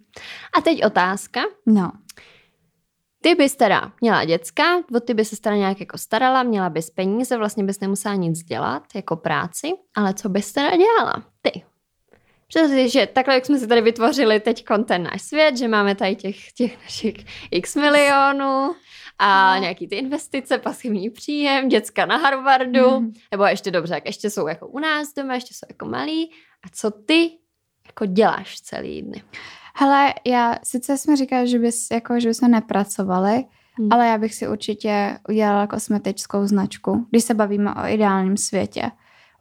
[0.58, 1.40] A teď otázka.
[1.66, 1.92] No.
[3.22, 6.90] Ty bys teda měla děcka, o ty by se teda nějak jako starala, měla bys
[6.90, 11.24] peníze, vlastně bys nemusela nic dělat jako práci, ale co bys teda dělala?
[11.42, 11.62] Ty.
[12.52, 16.16] Protože že takhle, jak jsme si tady vytvořili teď ten náš svět, že máme tady
[16.16, 17.14] těch, těch našich
[17.50, 18.74] x milionů
[19.18, 19.60] a no.
[19.60, 23.12] nějaký ty investice, pasivní příjem, děcka na Harvardu, mm.
[23.30, 26.30] nebo ještě dobře, jak ještě jsou jako u nás doma, ještě jsou jako malí.
[26.64, 27.30] A co ty
[27.86, 29.22] jako děláš celý dny?
[29.80, 33.44] Hele, já sice jsme říkali, že, bys, jako, že bychom nepracovali,
[33.78, 33.88] hmm.
[33.92, 38.90] ale já bych si určitě udělala kosmetickou značku, když se bavíme o ideálním světě.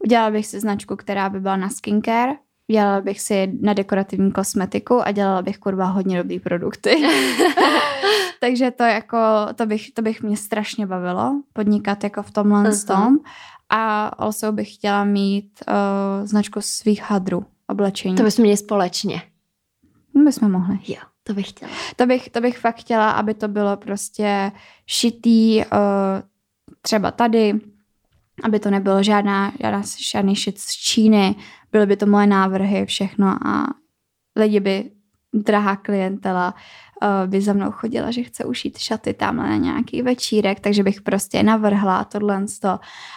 [0.04, 2.34] Udělala bych si značku, která by byla na skincare,
[2.72, 6.96] dělala bych si na dekorativní kosmetiku a dělala bych kurva hodně dobrý produkty.
[8.40, 9.18] Takže to jako,
[9.56, 12.88] to bych, to bych mě strašně bavilo, podnikat jako v tomhle uh-huh.
[12.88, 13.18] tom.
[13.70, 18.16] A also bych chtěla mít uh, značku svých hadrů, oblečení.
[18.16, 19.22] To bychom měli společně.
[20.18, 20.80] My bychom mohli.
[20.88, 21.72] Jo, to bych chtěla.
[21.96, 24.52] To bych, to bych fakt chtěla, aby to bylo prostě
[24.86, 25.64] šitý uh,
[26.82, 27.60] třeba tady,
[28.44, 31.36] aby to nebylo žádná, žádná, žádný šit z Číny,
[31.72, 33.68] byly by to moje návrhy, všechno a
[34.36, 34.92] lidi by,
[35.34, 36.54] drahá klientela,
[37.02, 41.02] uh, by za mnou chodila, že chce ušít šaty tamhle na nějaký večírek, takže bych
[41.02, 42.46] prostě navrhla tohle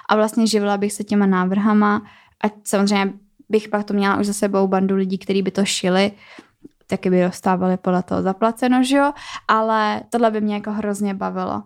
[0.09, 2.03] a vlastně živila bych se těma návrhama
[2.45, 3.13] a samozřejmě
[3.49, 6.13] bych pak to měla už za sebou bandu lidí, kteří by to šili,
[6.91, 9.13] taky by dostávali podle toho zaplaceno, že jo,
[9.49, 11.63] ale tohle by mě jako hrozně bavilo.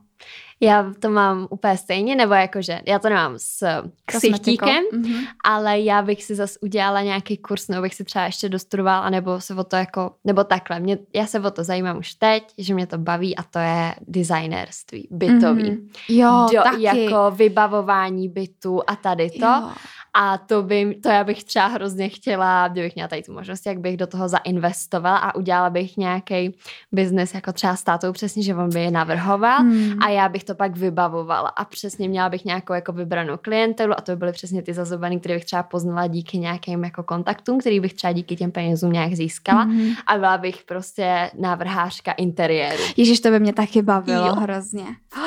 [0.61, 5.27] Já to mám úplně stejně, nebo jakože, já to nemám s ksichtíkem, mm-hmm.
[5.45, 9.41] ale já bych si zase udělala nějaký kurz, nebo bych si třeba ještě dostudovala, nebo
[9.41, 10.81] se o to jako, nebo takhle.
[10.81, 13.95] Mě, já se o to zajímám už teď, že mě to baví a to je
[14.01, 15.63] designerství, bytový.
[15.63, 15.89] Mm-hmm.
[16.09, 16.83] Jo, Do, taky.
[16.83, 19.47] Jako vybavování bytu a tady to.
[19.47, 19.71] Jo.
[20.16, 23.79] A to, by, to já bych třeba hrozně chtěla, kdybych měla tady tu možnost, jak
[23.79, 26.57] bych do toho zainvestovala a udělala bych nějaký
[26.92, 30.03] biznes jako třeba s tátou přesně, že on by je navrhoval hmm.
[30.03, 34.00] a já bych to pak vybavovala a přesně měla bych nějakou jako vybranou klientelu a
[34.00, 37.81] to by byly přesně ty zazobany, které bych třeba poznala díky nějakým jako kontaktům, který
[37.81, 39.92] bych třeba díky těm penězům nějak získala hmm.
[40.07, 42.83] a byla bych prostě návrhářka interiéru.
[42.96, 44.35] Ježíš, to by mě taky bavilo jo.
[44.35, 44.87] hrozně.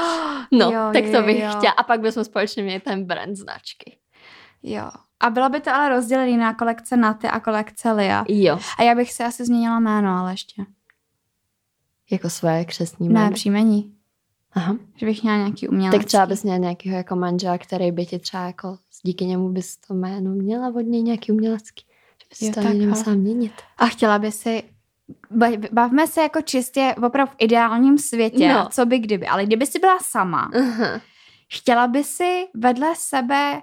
[0.51, 1.49] No, jo, tak to bych jo.
[1.57, 1.71] chtěla.
[1.71, 3.96] A pak bychom společně měli ten brand značky.
[4.63, 4.91] Jo.
[5.19, 8.25] A bylo by to ale rozdělené na kolekce Naty a kolekce Lia.
[8.27, 8.59] Jo.
[8.79, 10.65] A já bych si asi změnila jméno, ale ještě.
[12.11, 13.25] Jako své křesní jméno?
[13.25, 13.93] Ne, příjmení.
[14.53, 14.75] Aha.
[14.95, 15.99] Že bych měla nějaký umělecký.
[15.99, 19.77] Tak třeba bys měla nějakého jako manžela, který by ti třeba jako díky němu bys
[19.77, 21.85] to jméno měla od něj nějaký umělecký.
[22.21, 23.53] Že bys jo, to ani nemusela měnit.
[23.77, 24.63] A chtěla by si
[25.71, 28.67] bavme se jako čistě opravdu v ideálním světě, no.
[28.71, 31.01] co by kdyby, ale kdyby si byla sama, uh-huh.
[31.47, 33.61] chtěla by si vedle sebe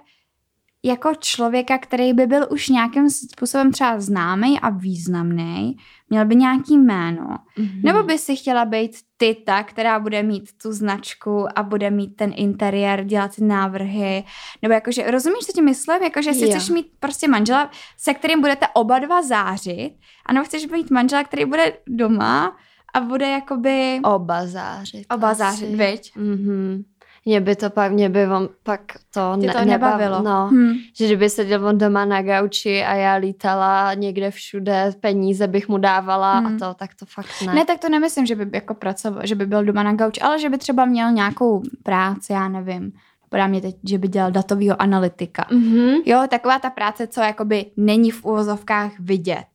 [0.85, 5.77] jako člověka, který by byl už nějakým způsobem třeba známý a významný,
[6.09, 7.83] měl by nějaký jméno, mm-hmm.
[7.83, 12.15] nebo by si chtěla být ty ta, která bude mít tu značku a bude mít
[12.15, 14.23] ten interiér, dělat ty návrhy,
[14.61, 16.03] nebo jakože, rozumíš, co ti myslím?
[16.03, 19.91] Jakože si chceš mít prostě manžela, se kterým budete oba dva zářit,
[20.33, 22.57] nebo chceš mít manžela, který bude doma
[22.93, 23.99] a bude jakoby...
[24.03, 25.05] Oba zářit.
[25.13, 25.37] Oba asi.
[25.37, 26.17] zářit, viď?
[26.17, 26.83] Mm-hmm.
[27.27, 28.81] Mě by to pak, mě by on pak
[29.13, 30.21] to, ne, to nebavilo.
[30.21, 30.73] No, hmm.
[30.97, 35.77] Že kdyby seděl on doma na gauči a já lítala někde všude, peníze bych mu
[35.77, 36.55] dávala hmm.
[36.55, 37.53] a to, tak to fakt ne.
[37.53, 40.39] Ne, tak to nemyslím, že by jako pracoval, že by byl doma na gauči, ale
[40.39, 42.91] že by třeba měl nějakou práci, já nevím.
[43.29, 45.47] Podá mě teď, že by dělal datového analytika.
[45.51, 46.01] Mm-hmm.
[46.05, 49.45] Jo, taková ta práce, co jakoby není v uvozovkách vidět.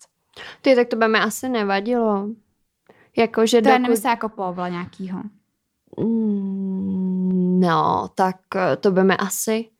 [0.63, 2.29] Ty, tak to by mi asi nevadilo.
[3.17, 3.73] Jako, že to dokud...
[3.73, 5.23] je nemyslím jako povla nějakýho.
[6.01, 6.60] Mm,
[7.61, 9.71] no, tak eh, to by mi asi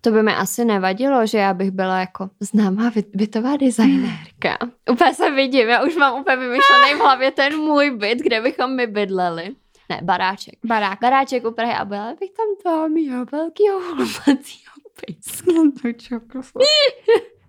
[0.00, 4.58] to by mi asi nevadilo, že já bych byla jako známá bytová designérka.
[4.90, 8.76] Úplně se vidím, já už mám úplně vymyšlený v hlavě ten můj byt, kde bychom
[8.76, 9.54] my bydleli.
[9.90, 10.54] Ne, baráček.
[10.64, 11.00] Barák.
[11.00, 15.52] Baráček u Prahy a byla bych tam toho mýho velkého hulmatýho pejska.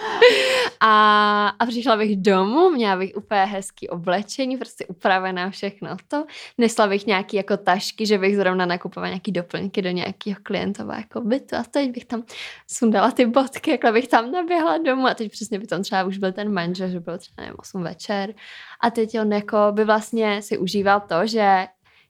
[0.80, 6.24] A, a přišla bych domů, měla bych úplně hezký oblečení, prostě upravená všechno to.
[6.58, 11.20] Nesla bych nějaký jako tašky, že bych zrovna nakupovala nějaký doplňky do nějakého klientova jako
[11.20, 12.22] bytu a teď bych tam
[12.70, 16.18] sundala ty bodky, jako bych tam naběhla domů a teď přesně by tam třeba už
[16.18, 18.34] byl ten manžel, že byl třeba nevím, 8 večer
[18.80, 21.66] a teď on jako by vlastně si užíval to, že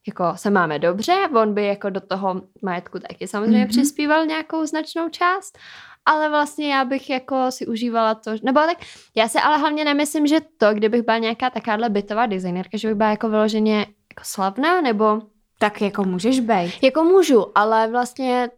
[0.07, 3.69] jako se máme dobře, on by jako do toho majetku taky samozřejmě mm-hmm.
[3.69, 5.59] přispíval nějakou značnou část
[6.07, 8.79] ale vlastně já bych jako si užívala to, nebo tak
[9.15, 12.97] já se ale hlavně nemyslím, že to, kdybych byla nějaká takáhle bytová designerka, že bych
[12.97, 15.23] byla jako vyloženě jako slavná, nebo...
[15.59, 16.73] Tak jako můžeš být.
[16.83, 18.51] Jako můžu, ale vlastně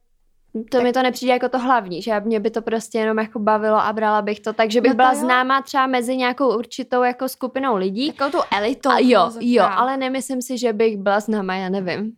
[0.53, 0.82] To tak...
[0.82, 3.92] mi to nepřijde jako to hlavní, že mě by to prostě jenom jako bavilo a
[3.92, 5.18] brala bych to, takže bych no byla jo.
[5.18, 8.12] známá třeba mezi nějakou určitou jako skupinou lidí.
[8.12, 8.90] Takovou tu elitou.
[8.90, 12.12] A jo, jo, ale nemyslím si, že bych byla známá, já nevím.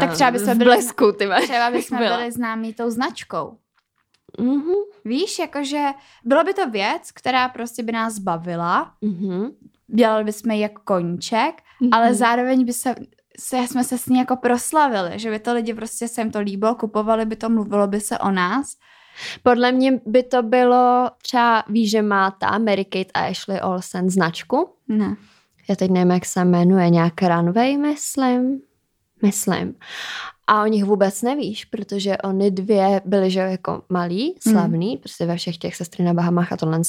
[0.00, 3.56] Tak třeba bychom byli, blesku, ty třeba bychom byli známí tou značkou.
[4.40, 4.74] Mm-hmm.
[5.04, 5.84] Víš, jakože
[6.24, 9.52] bylo by to věc, která prostě by nás bavila, mm-hmm.
[9.86, 11.88] dělali bychom ji jako koníček, mm-hmm.
[11.92, 12.94] ale zároveň by se,
[13.38, 16.40] se, jsme se s ní jako proslavili, že by to lidi prostě se jim to
[16.40, 18.76] líbilo, kupovali by to, mluvilo by se o nás.
[19.42, 24.10] Podle mě by to bylo třeba, víš, že má ta Mary Kate a Ashley Olsen
[24.10, 24.70] značku?
[24.88, 25.16] Ne.
[25.68, 28.60] Já teď nevím, jak se jmenuje, nějak Runway, myslím.
[29.22, 29.74] Myslím.
[30.52, 34.98] A o nich vůbec nevíš, protože oni dvě byly, že jako malí, slavný, mm.
[34.98, 36.80] prostě ve všech těch sestry na Bahamách a tohle.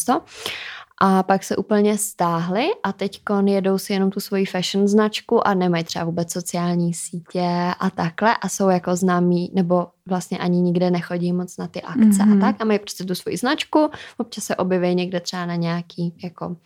[0.97, 5.53] A pak se úplně stáhly a teď jedou si jenom tu svoji fashion značku a
[5.53, 10.91] nemají třeba vůbec sociální sítě a takhle a jsou jako známí, nebo vlastně ani nikde
[10.91, 12.22] nechodí moc na ty akce mm-hmm.
[12.22, 12.41] a mhm.
[12.41, 16.57] tak a mají prostě tu svoji značku, občas se objeví někde třeba na nějaký jako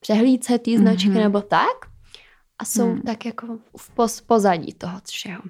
[0.00, 1.14] přehlídce té značky mm-hmm.
[1.14, 1.86] nebo tak
[2.58, 3.02] a jsou mm.
[3.02, 5.42] tak jako v pozadí toho všeho.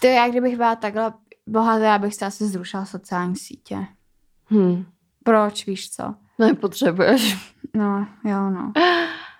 [0.00, 1.12] To já, kdybych byla takhle
[1.46, 3.86] bohatá, já bych si asi zrušila sociální sítě.
[4.44, 4.84] Hmm.
[5.24, 6.14] Proč, víš co?
[6.38, 7.52] Nepotřebuješ.
[7.76, 8.72] No, jo, no.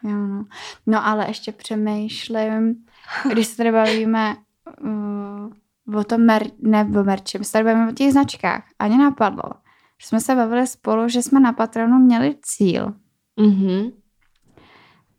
[0.03, 0.45] Jo, no.
[0.87, 2.75] no, ale ještě přemýšlím,
[3.33, 4.37] když se tady bavíme
[4.85, 8.65] uh, o tom mer, ne o merči, my se tady bavíme o těch značkách.
[8.79, 9.53] Ani napadlo,
[10.01, 12.95] že jsme se bavili spolu, že jsme na patronu měli cíl.
[13.39, 13.93] Mm-hmm.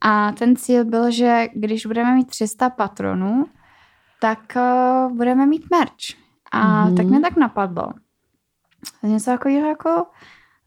[0.02, 3.46] A ten cíl byl, že když budeme mít 300 patronů,
[4.22, 6.20] tak uh, budeme mít merch.
[6.52, 6.98] A mm-hmm.
[6.98, 7.88] tak mě tak napadlo.
[9.04, 10.06] Něco takového jako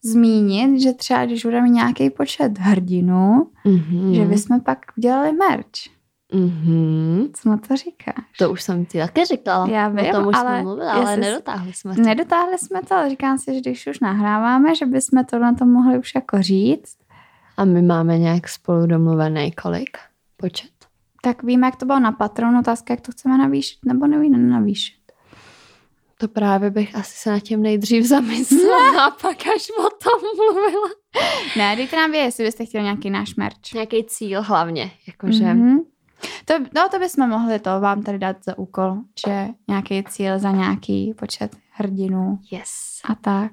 [0.03, 4.11] zmínit, že třeba když budeme mít nějaký počet hrdinů, mm-hmm.
[4.11, 5.93] že bychom pak udělali merch.
[6.33, 7.29] Mm-hmm.
[7.33, 8.25] Co na to říkáš?
[8.39, 9.67] To už jsem ti taky říkala.
[9.67, 12.01] Já vím, o tom už ale, jsme mluvili, ale nedotáhli jsme to.
[12.01, 15.65] Nedotáhli jsme to, ale říkám si, že když už nahráváme, že bychom to na to
[15.65, 16.97] mohli už jako říct.
[17.57, 19.97] A my máme nějak spolu domluvený kolik
[20.37, 20.69] počet?
[21.25, 25.03] Tak víme, jak to bylo na patronu, otázka, jak to chceme navýšit, nebo nevíme navýšit.
[26.17, 30.89] To právě bych asi se na tím nejdřív zamyslela a pak až o tom mluvila.
[31.57, 33.73] Ne, dejte nám vědět, jestli byste chtěli nějaký náš merch.
[33.73, 35.43] Nějaký cíl hlavně, jakože.
[35.43, 35.79] Mm-hmm.
[36.45, 38.97] To, no, to bychom mohli to vám tady dát za úkol,
[39.27, 42.39] že nějaký cíl za nějaký počet hrdinů.
[42.51, 43.01] Yes.
[43.09, 43.51] A tak.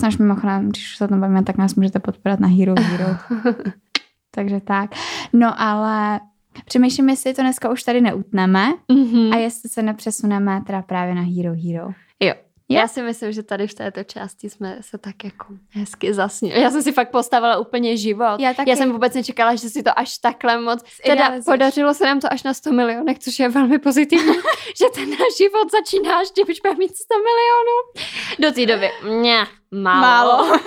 [0.00, 3.16] Což mimochodem, když se o tom bavíme, tak nás můžete podporovat na Hero Hero.
[4.30, 4.90] Takže tak.
[5.32, 6.20] No ale
[6.64, 9.34] přemýšlím, jestli to dneska už tady neutneme mm-hmm.
[9.34, 11.92] a jestli se nepřesuneme teda právě na Hero Hero.
[12.20, 12.34] Jo,
[12.72, 12.80] Jo?
[12.80, 16.60] Já si myslím, že tady v této části jsme se tak jako hezky zasnili.
[16.60, 18.40] Já jsem si fakt postavila úplně život.
[18.40, 18.70] Já, taky.
[18.70, 20.82] Já jsem vůbec nečekala, že si to až takhle moc...
[21.06, 24.34] Teda podařilo se nám to až na 100 milionech, což je velmi pozitivní,
[24.78, 28.06] že ten náš život začíná až když budeme mít 100 milionů.
[28.38, 30.46] Do té doby, mě, málo.
[30.46, 30.60] málo.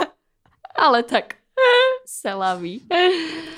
[0.75, 1.33] Ale tak
[2.05, 2.81] se laví.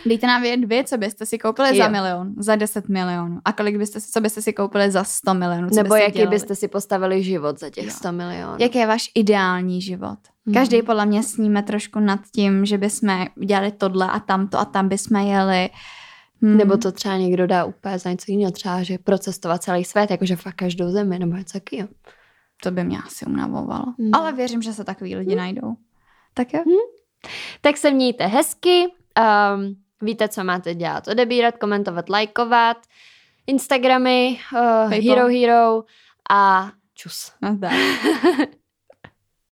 [0.06, 1.84] Dejte nám vědět vy, co byste si koupili jo.
[1.84, 3.39] za milion, za 10 milionů.
[3.45, 5.70] A kolik byste si, co byste si koupili za 100 milionů.
[5.76, 6.36] Nebo jaký dělali?
[6.36, 7.91] byste si postavili život za těch jo.
[7.91, 8.58] 100 milionů.
[8.60, 10.20] Jaký je váš ideální život?
[10.45, 10.54] Mm.
[10.54, 14.89] Každý podle mě sníme trošku nad tím, že bychom udělali tohle a tamto a tam
[14.89, 15.70] bychom jeli.
[16.41, 16.58] Hmm.
[16.58, 20.36] Nebo to třeba někdo dá úplně za něco jiného, třeba, že procestovat celý svět, jakože
[20.36, 21.89] fakt každou zemi, nebo něco takového.
[22.64, 23.86] To by mě asi unavovalo.
[24.00, 24.10] Hmm.
[24.14, 25.38] Ale věřím, že se takový lidi hmm.
[25.38, 25.76] najdou.
[26.34, 26.64] Tak jo.
[26.66, 27.07] Hmm.
[27.61, 32.78] Tak se mějte hezky, um, víte, co máte dělat, odebírat, komentovat, lajkovat,
[33.47, 35.84] Instagramy, uh, Hero Hero
[36.30, 37.32] a čus.
[37.41, 37.59] No,